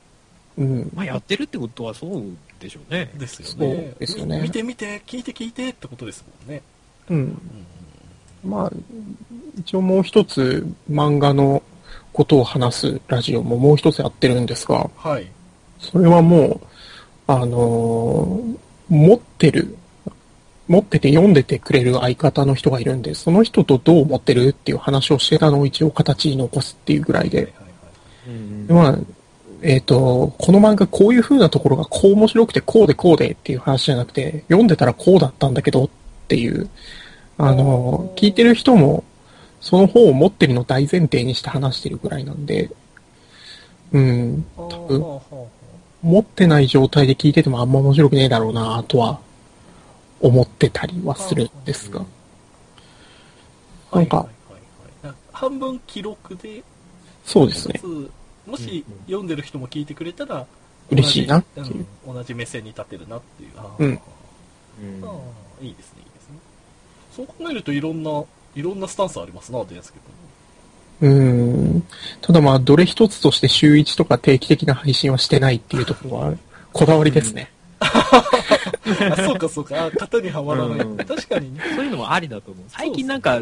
[0.58, 0.92] うん。
[0.94, 2.24] まあやってるってことはそう
[2.60, 3.10] でしょうね。
[3.18, 3.94] ですよそうね。
[4.00, 6.62] ですよねみ見て見て、聞いて聞いてってことですもんね。
[7.10, 7.18] うん。
[7.18, 7.38] うん
[8.44, 8.72] まあ、
[9.60, 11.62] 一応もう一つ漫画の
[12.14, 15.28] ことを話すラジオももう一つやってるんですが、はい。
[15.82, 16.62] それはもう、
[17.28, 18.62] あのー
[18.92, 19.78] 持ってる、
[20.68, 27.54] 持ってて読んでてくれる相方の人がいるんで、その人とどう思ってるっていう話をしてたのを一応形に残すっていうぐらいで、
[28.68, 28.98] まあ、
[29.62, 35.90] えっ、と、この漫画こういう風なところがこう面白くてこうでこうでっていう話じゃなくて、読んでたらこうだったんだけどっ
[36.28, 36.70] ていう、
[37.38, 39.06] あの、聞いてる人も
[39.62, 42.70] その本を持ってるのを大前提にして話してるぐらいなんで、
[43.94, 45.02] うん、多分
[46.02, 49.20] 持ってない状態で聞いててもあんま面白くねえだろうなとは
[50.20, 52.04] 思ってたりはするんですが。
[53.92, 54.28] あなんか
[55.32, 56.64] 半分記録で、
[57.26, 57.82] そうですね
[58.46, 60.46] もし読んでる人も聞いてくれたら、
[60.92, 61.86] 嬉しいなって同じ,、いう。
[62.08, 63.50] うん、同じ目線に立てるなっていう。
[63.58, 66.38] あーうんうんあーいいですね、いいですね。
[67.16, 68.24] そう考えるといろんな、
[68.56, 70.00] いろんなスタンスありますな、デンスケ
[71.02, 71.84] うーん。
[72.22, 76.34] ただまあ、どれ一つとして週一とか定期的な配信はしてないっていうところは、
[76.74, 77.52] こだわりですね。
[77.82, 77.82] 君。
[79.12, 80.80] あ、そうかそうか、あ型にはまらない。
[80.80, 81.62] うん確かにね。
[81.76, 82.66] そういうのもありだと思う。
[82.68, 83.42] 最近なんか、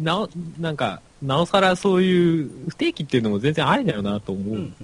[0.00, 4.54] なお、なんか、なおさらそういう不定期っていうのも全然ありだよなと思う。
[4.54, 4.74] うん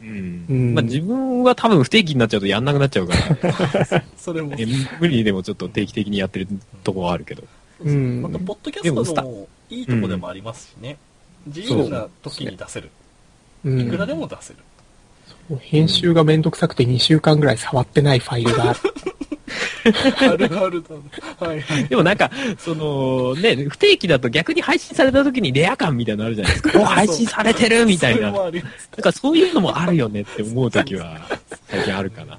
[0.00, 0.46] うん。
[0.48, 4.54] うんまあ自分は多分不定期になっちゃうとやんなくなっちゃうから、 それも。
[4.54, 4.66] ね
[5.00, 6.48] 無理にでもちょっと定期的にやってる
[6.84, 7.44] とこはあるけど。
[7.84, 10.96] うんまた、ポッドキャストのいいとこでもありますしね。
[11.46, 12.90] 自由な時に出せる。
[13.64, 14.08] ういくらん。
[14.08, 14.58] でも出せる。
[15.60, 18.80] 編集がめんどくさくて2週間ぐらい触ってないファイルがある。
[19.86, 21.46] あるあるだ。
[21.46, 21.84] はいはい。
[21.84, 26.80] でもなんか、その、ね、不定期だと逆に配信された時にレア感みたいなのあるじゃないですか。
[26.80, 28.32] お配信されてるみたいな。
[28.32, 28.52] なん。
[29.00, 31.20] かそういうのもあるよねって思う時は、
[31.68, 32.38] 最近あるかな。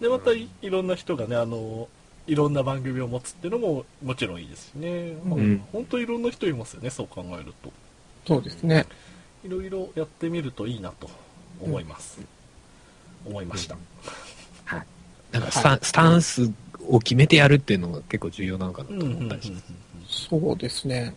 [0.00, 1.88] で、またいいろんな人がね、あの、
[2.26, 4.88] いろんな番組を持つっていうのももちろんいいですしね。
[5.24, 7.72] うん本当いろんな人いますよね、そう考えると。
[8.26, 8.86] そうですね。
[9.44, 11.10] いろいろやってみるといいなと
[11.60, 12.20] 思います。
[13.24, 13.76] 思いました。
[15.32, 16.50] なんかスタンスタンス
[16.88, 19.72] を決めてやるっていうのが結構重要なのかなとうんうんうんうん思ったりします。
[20.28, 21.14] そうですね。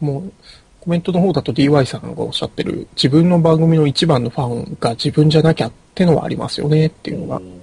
[0.00, 0.32] もう、
[0.80, 7.58] コメントの方だと DY さんがおっしゃってる、自分の番組の一番のファンが自分じゃなきゃってのはありますよねっていうのが、うん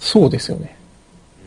[0.00, 0.76] そうですよね。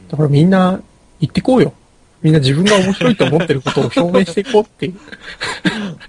[0.09, 0.81] だからみんな
[1.21, 1.73] 言ってこうよ。
[2.21, 4.95] みんな自分が面白いと思ってることを表明していこうっていう。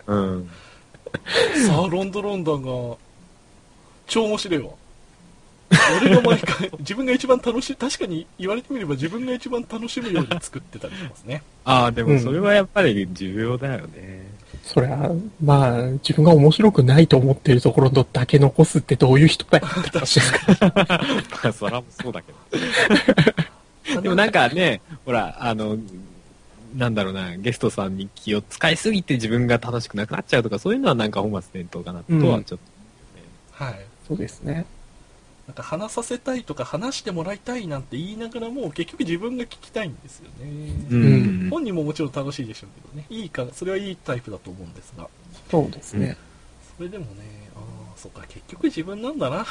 [0.07, 0.51] うん。
[1.67, 2.97] さあ、ロンドロンダンが、
[4.07, 4.71] 超面白いわ。
[6.01, 11.43] 俺が毎回、自分が一番楽しい、確かに言われてみれば自分が一番楽しむように作ってたりしますね。
[11.65, 14.33] ああ、でもそれはやっぱり重要だよね。
[14.63, 15.11] そりゃ、
[15.43, 20.73] まあ、自分が面白くないと思ってるところのだけ残すってどういう人だよって話ですか
[21.43, 22.33] まあ、そらもそうだけ
[23.93, 24.01] ど。
[24.03, 25.77] でもなんかね、ほら、あの、
[26.75, 33.87] なんだろうな、ゲストさんに気を使いすぎて自分が楽しくなくなっちゃうとか、そういうのはなんか本末転倒かなとはちょっと、はい。
[34.07, 34.65] そうですね。
[35.47, 40.47] なんか話させたいとか話してもらいたいなんて言いながらも結局自分が聞きたいんですよね。
[40.91, 41.51] うん。
[41.51, 43.07] 本人ももちろん楽しいでしょうけどね。
[43.11, 45.09] いいか、それはいいタイプだと思うんですが。
[45.51, 46.17] そうですね。
[46.77, 47.59] それでもね、あ
[47.95, 49.45] あ、そっか、結局自分なんだな。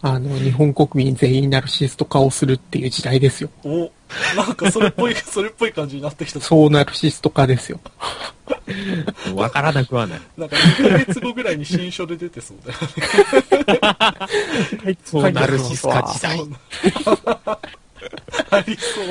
[0.04, 3.50] あの、日本国民全員ナルシスト化をするっていう時代ですよ。
[3.64, 3.92] お、
[4.36, 6.42] なんかそれっぽい、 それっぽい感じになってきた。
[6.42, 7.80] そうナルシスト化ですよ。
[9.36, 10.22] わからなくはない。
[10.38, 12.80] なんか2ヶ月後ぐらいに新書で出てそうだよ
[14.86, 14.98] ね。
[15.06, 16.38] そうナルシス化時代。
[16.38, 16.50] そ う
[18.50, 19.06] ありそう。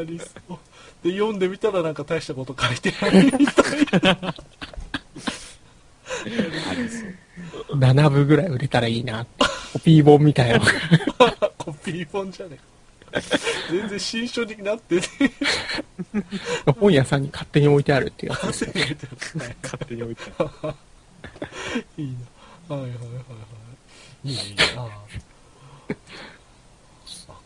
[0.00, 0.24] ありそ
[0.54, 0.58] う。
[1.04, 3.40] で、読んでみたらなんか大したこと書いてないみたい
[4.02, 4.34] な。
[7.70, 9.44] 7部ぐらい売れたらいいなって。
[9.74, 10.60] コピー本みたいな。
[11.58, 12.58] コピー本じゃね
[13.12, 13.28] えか。
[13.70, 15.02] 全然新書になってね。
[16.78, 18.72] 本屋さんに勝手に置いてあるっていうやつですよ。
[19.62, 20.22] 勝手に置いて
[21.96, 22.16] いい
[22.68, 22.76] な。
[22.76, 23.20] はいはいはいは
[24.24, 24.28] い。
[24.28, 24.62] いいね、いいね。
[24.76, 24.88] あ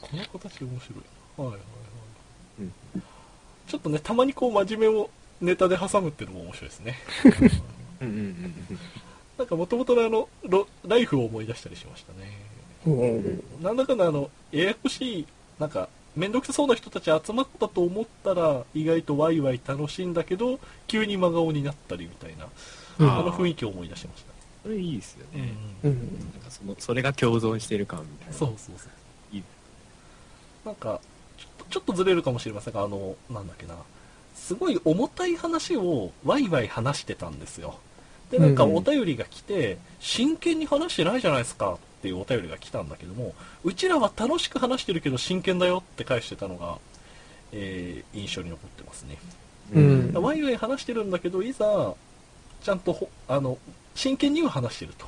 [0.00, 1.02] この子たち面白い。
[1.36, 1.60] はいはいはい。
[2.60, 2.72] うん
[3.66, 5.10] ちょっとね、たまにこう真面目を
[5.42, 6.98] ネタで挟むっていうのも面白いですね。
[8.00, 8.18] うんうんう
[8.74, 8.78] ん
[9.38, 12.32] なんか元々のあの、ロライフを思い出したりしましたね。
[12.86, 15.26] うんなんだかんだあの、ややこしい、
[15.58, 20.58] なんか、めんどくさそうな人たち集まったと思ったら、意外とワイワイ楽しいんだけど、
[20.88, 22.48] 急に真顔になったりみたいな、
[22.98, 24.32] うんあの雰囲気を思い出しました。
[24.64, 25.54] それいいですよね。
[25.84, 25.92] うん。
[26.32, 28.34] なんかその、それが共存してる感みたいな。
[28.34, 29.36] そうそうそう。
[29.36, 29.42] いい
[30.64, 31.00] なんか
[31.38, 33.76] ちょっと、ちょっとずれるかもしれませんが、あの、なんだっけな、
[34.34, 37.78] すごい重たい話をワイワイ話してたんですよ。
[38.30, 46.78] で、なんかうんお便りが来て、真剣に話してないじゃないですかっていうお便りが来たんだけども、うちらは楽しく話してるけど真剣だよって返してたのが、
[47.52, 49.16] えー印象に残ってますね。
[49.74, 51.94] うんワイワイ話してるんだけど、いざ、
[52.62, 53.58] ちゃんとほ、あの、
[53.94, 55.06] 真剣には話してると。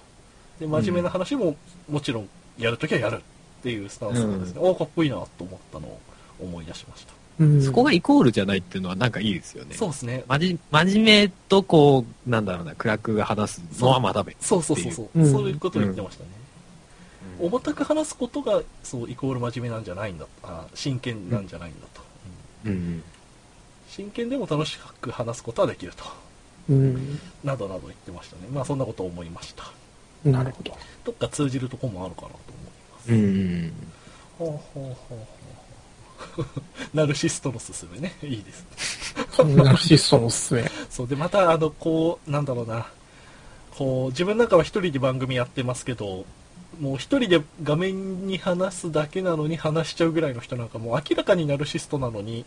[0.59, 1.57] で、真面目な話も、
[1.89, 3.21] もちろん、やるときはやるっ
[3.63, 5.99] ていうスタンスがですね、おーかっこいいなと思ったのを
[6.41, 7.13] 思い出しました。
[7.41, 9.75] うんそこがイコールじゃないっていうのはなんかいいですよね。
[9.75, 10.25] そうですね。
[10.29, 14.47] 真面目とこう、なんだろうな、クラックが話すのはまだ別。
[14.47, 16.29] そうそうそうそう、うんそういうことを言ってましたね。
[17.41, 20.27] 重たく話すことが、そう、イコール真面目なんじゃないんだ。
[20.43, 22.03] あ真剣なんじゃないんだと。
[22.67, 23.03] うんうん。
[23.89, 26.05] 真剣でも楽しく話すことはできると。
[26.69, 27.19] うん。
[27.43, 28.43] などなど言ってましたね。
[28.53, 29.65] まあそんなことを思いました。
[30.29, 30.77] なるほど。
[31.05, 32.39] どっか通じるとこもあるかなと
[33.09, 33.17] うん。
[33.17, 33.73] 思います。
[34.39, 35.19] ほうほうほうほうほう。
[36.95, 38.17] ナルシストのすすめね。
[38.23, 38.65] いいです
[39.45, 39.55] ね。
[39.55, 40.71] ナルシストのおすすめ。
[40.89, 42.87] そう、で、また、あの、こう、なんだろうな。
[43.77, 46.25] こう、自分なんかは一人で番組やってますけど、
[46.81, 52.45] もう一人で画面に話すだけなのに話しちゃうぐらいの人なんかもう明らかにナルシストなのに、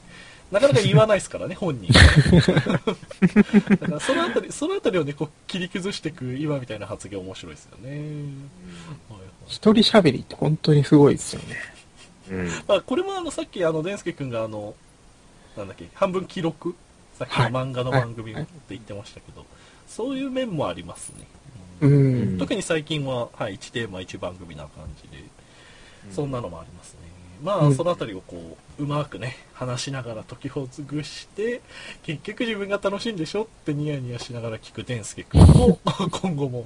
[0.51, 1.91] なかなか言わないですからね、本人。
[1.93, 7.89] だからそのあたり、そのあたりをね、こう切り崩していく今みたいな発言面白いですよね。
[7.89, 11.72] はいはい一人喋りって本当にすごいですよね。
[12.29, 12.47] うん。
[12.67, 14.75] まあ、これもあの、さっきあの、デンスケ君があの、
[15.57, 16.75] なんだっけ、半分記録
[17.17, 19.45] さっきの漫画の番組はいって言ってましたけど、
[19.87, 21.27] そういう面もありますね。
[21.81, 22.37] ううんん。
[22.37, 25.23] 特に最近は、はい、1テーマ1番組な感じで、
[26.11, 26.99] そんなのもありますね。
[27.43, 31.61] まあ、うんそのあたりをこう、うまくね、話しながら時を潰して、
[32.01, 35.77] 結局自分が楽しいんでしょってニヤニヤしながら聞くデンスケ君を
[36.09, 36.65] 今後も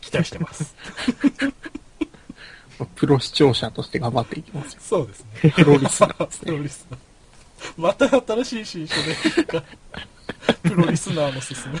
[0.00, 0.74] 期待してます。
[2.86, 4.80] プロ視聴者として頑張っていきますよ。
[4.82, 5.50] そうですね。
[5.50, 6.46] プロリスナーですね。
[6.46, 7.00] プロリスナー。
[7.76, 9.62] また新しい新書で、
[10.62, 11.80] プロリスナーのすすめ。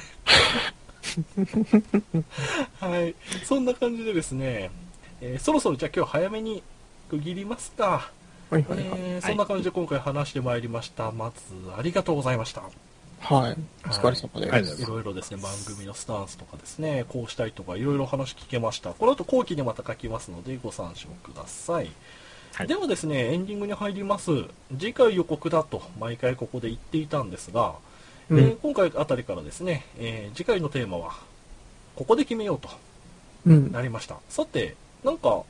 [2.80, 3.14] はい。
[3.44, 4.70] そんな感じでですね、
[5.20, 6.62] えーそろそろじゃあ今日早めに
[7.10, 8.10] 区切りますか。
[8.50, 8.86] はいはいはい。
[8.96, 11.10] えーそんな感じで今回話してまいりました。
[11.12, 11.42] まず、
[11.76, 12.62] ありがとうございました。
[13.20, 13.56] はい。
[13.84, 14.82] お疲れ様はいです。
[14.82, 18.90] いろいろですね、番組のスタンスとかですね、こうしたいとか、いろいろ話聞けました。
[18.94, 21.90] この後後期でまた書きますので、ご参照ください。
[22.54, 24.30] はいではですね、エンディングに入ります。
[24.78, 27.74] 次回予告だと、毎回ここで言っていたんですが、
[28.30, 31.12] うんえー今回あたりからですね、えー次回のテーマは、
[31.96, 32.68] ここで決めようと
[33.46, 33.72] うん。
[33.72, 34.16] なりました。
[34.28, 35.42] さて、なんか、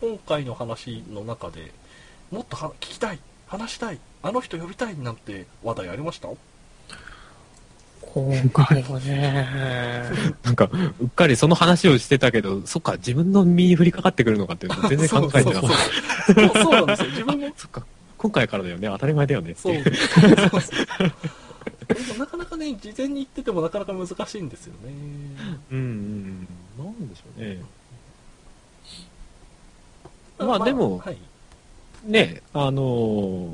[0.00, 1.72] 今回の話の中で、
[2.30, 6.28] もっとは聞きたい、話したい、あの人呼びたいなんて話題ありました？
[8.16, 9.46] 今回はね、
[10.42, 15.76] なんか、うっかりその話をしてたけど、そっか、自分の身に降りかかってくるのかっていうと全然考えてなかっそう
[16.34, 17.08] そうそうそうなんですよ。
[17.10, 17.58] 自分もた。
[17.58, 17.86] そっか、
[18.16, 19.74] 今回からだよね、当たり前だよねってそう
[22.18, 24.92] なかなかね、事前に言っててもなかなか難しいんですよね。
[25.72, 26.48] うんうん。
[26.78, 27.58] なんでしょうね。
[30.38, 31.18] まあでもはい。
[32.04, 33.52] ね、あの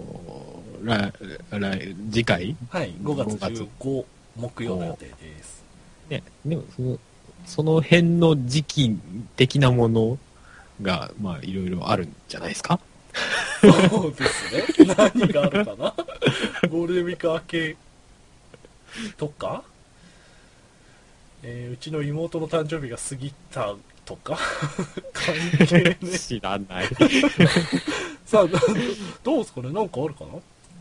[0.85, 1.13] ー、来、
[1.51, 2.57] 来、次回？
[2.71, 4.05] はい、5月5月15
[4.37, 5.63] 木曜の予定です。
[6.09, 6.99] ね、でもその、
[7.47, 8.99] その辺の時期
[9.37, 10.19] 的なもの
[10.81, 12.79] が、まあ、いろいろあるんじゃないですか？
[13.61, 14.95] そうですね。
[14.97, 15.95] 何があるかな？
[16.71, 17.77] ゴールデンウィーク明け
[19.17, 19.63] とか、
[21.43, 23.75] えーうちの妹の誕生日が過ぎた
[24.05, 24.39] とか？
[25.13, 25.35] 関
[25.67, 26.19] 係ね。
[26.19, 26.87] 知らない。
[28.25, 28.59] さあ、ど
[29.23, 29.71] どうですかね？
[29.71, 30.31] なんかあるかな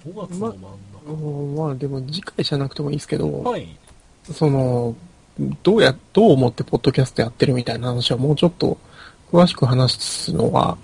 [0.06, 0.60] ?5 月の真んうん
[1.06, 3.49] まあでも次回じゃなくてもいいですけど、中。
[3.49, 3.68] はい。
[4.34, 4.95] その、
[5.64, 8.78] どうや、どう思ってポッドキャストやってるみたいな話はもうちょっと
[9.32, 10.78] 詳しく話すのは、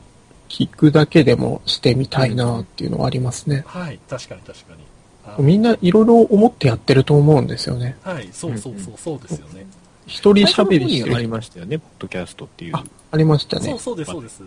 [0.49, 3.63] 聞くだけでもしてみたいなっていうのはありますね。
[3.68, 4.84] はい、確かに確かに。
[5.26, 7.97] あみんないろいろ思ってやってると思うんですよね。
[8.01, 9.68] はい、そうそうそう、そうですよね。
[10.05, 11.30] 一人喋りし最初の方にありてる。
[11.30, 12.76] ましたよね、ポッドキャストっていう。
[12.76, 13.80] あありましたねそう。
[13.80, 14.41] そうです、そうです。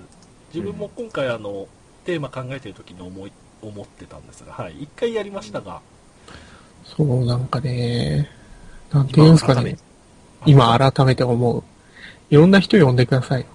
[0.54, 1.68] 自分も今回あの、
[2.04, 3.32] テーマ考えてる時に思い、
[3.62, 5.80] 思ってたんですが、はい、一回やりましたが、
[6.84, 8.28] そう、なんかね、
[8.90, 9.78] なんていうんですかね。
[10.46, 11.62] 今改めて思う。
[12.30, 13.46] いろんな人呼んでくださいよ。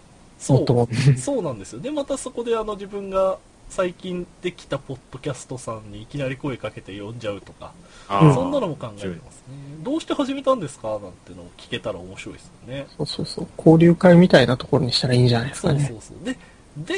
[0.50, 0.94] もっともっと。
[1.20, 1.80] そうなんですよ。
[1.80, 3.38] で、またそこであの自分が
[3.70, 7.74] 最近できたポッドキャストさんにいきなり声かけて呼んじゃうとか、
[8.08, 9.56] そんなのも考えてますね。
[9.84, 10.90] どうして始めたんですか？
[10.90, 12.88] なんてのを聞けたら面白いですよね。
[12.98, 13.48] そうそうそう。
[13.58, 15.86] 交流会みたいなところにしたらいいんじゃないですそうかね。
[15.86, 16.24] そうそう。
[16.24, 16.38] で、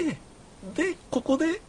[0.03, 0.17] で、
[0.75, 1.61] で、ここで、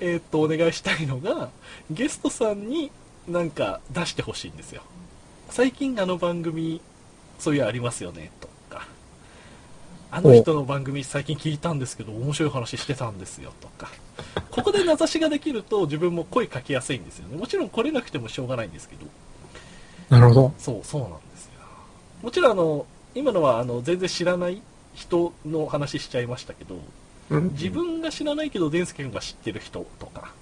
[0.00, 1.50] えーっと、お願いしたいのが、
[1.90, 2.90] ゲストさんに
[3.28, 4.82] なんか出してほしいんですよ。
[5.50, 6.80] 最近あの番組、
[7.38, 8.86] そういうありますよね、とか。
[10.10, 13.90] あの人の番組最近聞いたんですけど、面白い話してたんですよ、とか。
[14.50, 17.36] ここで名指しができると自分も声かけやすいんですよね。
[17.36, 19.06] もちろん来れなくてもしょうがないんですけど。
[20.10, 20.54] なるほど。
[20.58, 21.52] そう、そうなんですよ。
[22.22, 24.62] もちろんあの、今のはあの、全然知らない
[24.94, 26.80] 人の話しちゃいましたけど、うん。
[27.30, 30.32] 自分が知らないけど、デンスケ君が知ってる人とか、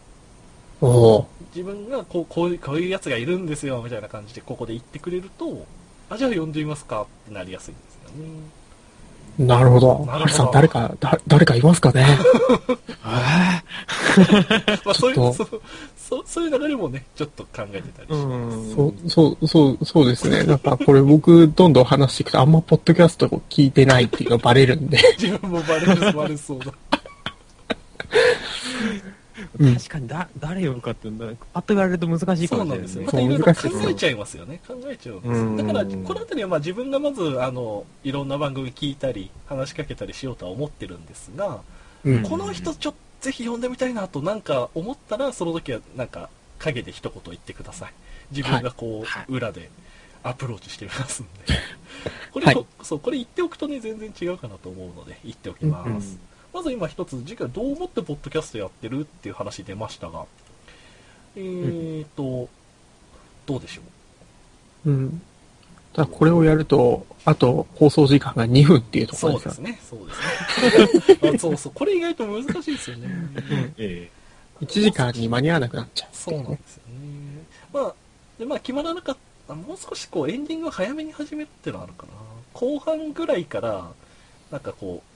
[1.55, 5.67] 自分がこうこういうこういうやつがいるんですよみたいな感じでここで言ってくれると、
[6.11, 8.64] あ、じゃあ呼んでみますかってなりやすいんですよね。
[9.39, 10.05] ーなるほど。
[10.05, 12.07] ハルさん、誰か、だ、誰かいますかね？
[13.03, 13.63] あ
[14.85, 15.35] まあそういう、ちょっ
[15.97, 18.15] そう、そういう流れもね、ちょっと考えてたりして。
[18.15, 18.75] ん。
[18.75, 20.43] そう、そう、そう、そうですね。
[20.45, 24.99] なんか、これ僕、どんどん話していくと、あんまポッドキャストを聞いてないっていうのバレるんで。
[25.19, 26.67] 自分もバレる、バレそうだ。
[29.59, 33.03] うん確かにだ、誰呼ぶかっていうのは、パッと言われると難しいかそうなんですよ。
[33.03, 33.45] もしれないねま。
[33.45, 34.61] たいろいろ考えちゃいますよね。
[34.67, 35.67] 考えちゃうんです。
[35.67, 41.61] だから、このあたりはまあ自分がまず、あの、いろんな番組聞いたり、話しかけたりしようとは思ってるんですが、
[42.05, 42.23] うん。
[42.23, 46.29] この人ちょっとぜひ呼んでみたいなとなんか思ったら、その時はなんか
[46.59, 47.93] 陰で一言言ってください。
[48.31, 49.71] 自分がこう、はい裏で
[50.23, 51.31] アプローチしてみますんで。
[52.33, 55.89] これ、はいそう、これ言っておくとね、全然違うかなと思うので、言っておきます。
[55.89, 60.25] うんまず今一つ、次回どう思ってポッドキャストやってるっていう話出ましたが、
[61.37, 62.49] えーと、
[63.45, 63.83] どうでしょ
[64.87, 64.91] う？
[64.91, 65.23] うん。
[65.93, 69.53] ただ、これをやると、あと、放送時間が2分っていうところですよ。
[69.53, 70.15] そうですね、そうで
[71.13, 71.31] すね。
[71.35, 73.09] あそうそう、これ意外と難しいですよね。
[73.77, 74.09] え
[74.61, 76.09] 1時間に間に合わなくなっちゃう。
[76.13, 77.45] そうなんですよね。
[77.73, 77.95] まあ、
[78.39, 79.17] でまあ、決まらなかっ
[79.49, 82.13] た、もう少しこう、エンディングを早めに始めるっていうのはあるかな。
[82.53, 83.91] 後半ぐらいから、
[84.53, 85.14] なんかこう、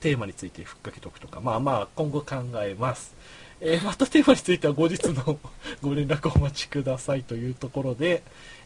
[0.00, 3.14] テーマについてふっかけておくとか、まあまあ、今後考えます。
[3.62, 5.38] えーまたテーマについては後日の
[5.82, 8.22] ご連絡をお待ちくださいというところで、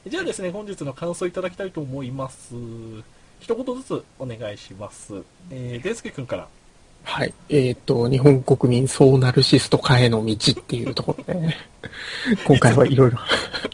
[0.06, 2.54] じゃあですね、本日の感想いただきたいと思います。
[3.40, 5.14] 一言ずつお願いします。
[5.50, 6.48] えー、デンスケ君から。
[7.02, 7.34] はい。
[7.50, 11.56] えっ、と、日本国民総ナルシスト化への道っていうところで、
[12.46, 13.18] 今回はいろいろ、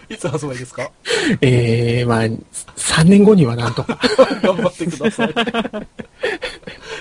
[0.08, 0.90] いつ発売ですか？
[1.40, 4.00] えー、まあ、3年後にはなんとか、
[4.42, 5.34] 頑張ってください。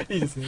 [0.09, 0.45] いいですね、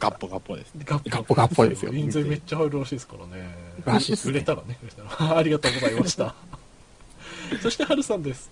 [0.00, 0.84] ガッポガッポですね。
[0.86, 3.54] ガッポガッポですよ印税めっちゃ入るらしいですからね。
[3.84, 4.78] らしいですね売れたらね。
[4.82, 6.34] 売れたら ありがとうございました。
[7.62, 8.50] そして、はるさんです。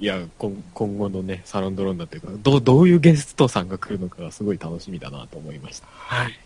[0.00, 5.86] いや、今今後のね、サロンドローンだっていうか、どう、どういうゲストさんが来るのかがすごい楽しみだなと思いました。
[5.90, 6.38] はい。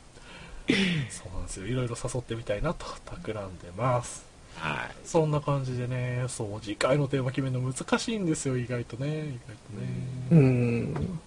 [1.11, 1.66] そうなんですよ。
[1.66, 4.26] いろいろ誘ってみたいなと企んでます。
[4.57, 4.96] はい。
[5.05, 9.09] そんな感じでね、そう、次回のテーマ決めるの難しいんですよ、意外とね。
[9.09, 10.40] 意外とうね。
[10.40, 11.20] ん。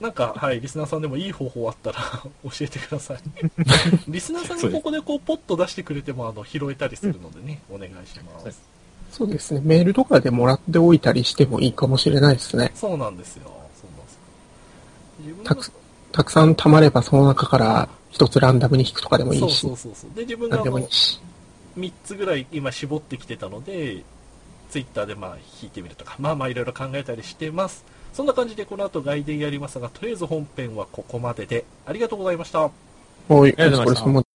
[0.00, 1.98] なんか、はい、リスナーさんでもいい方法あったら
[2.44, 3.18] 教えてください。
[4.08, 8.60] リスナーさんがここでこう、ポッと出してくれても、あの、拾えたりするのでね、お願いします。
[9.10, 9.60] そうですね。
[9.62, 12.72] メールとかでもらっておいたりしてもいいかもしれないですね。
[12.74, 13.44] そうなんですよ。
[13.80, 20.10] そうなんですたくたくさん溜まればその中から一つランダムに引くとかでもいいしそうそう、そうそう。
[20.16, 21.20] で、自分が何でもいあのいし。
[21.78, 24.02] 3つぐらい今絞ってきてたので、
[24.70, 27.84] ツイッターでまあ引いてみるとか、まあまあいろいろ考えたりしてます。
[28.14, 32.60] そんな感じでこの後外伝やりますが、とりあえず本編はここまでで、ありがとうございました。
[32.60, 32.70] はい、
[33.28, 34.33] おありがとうございました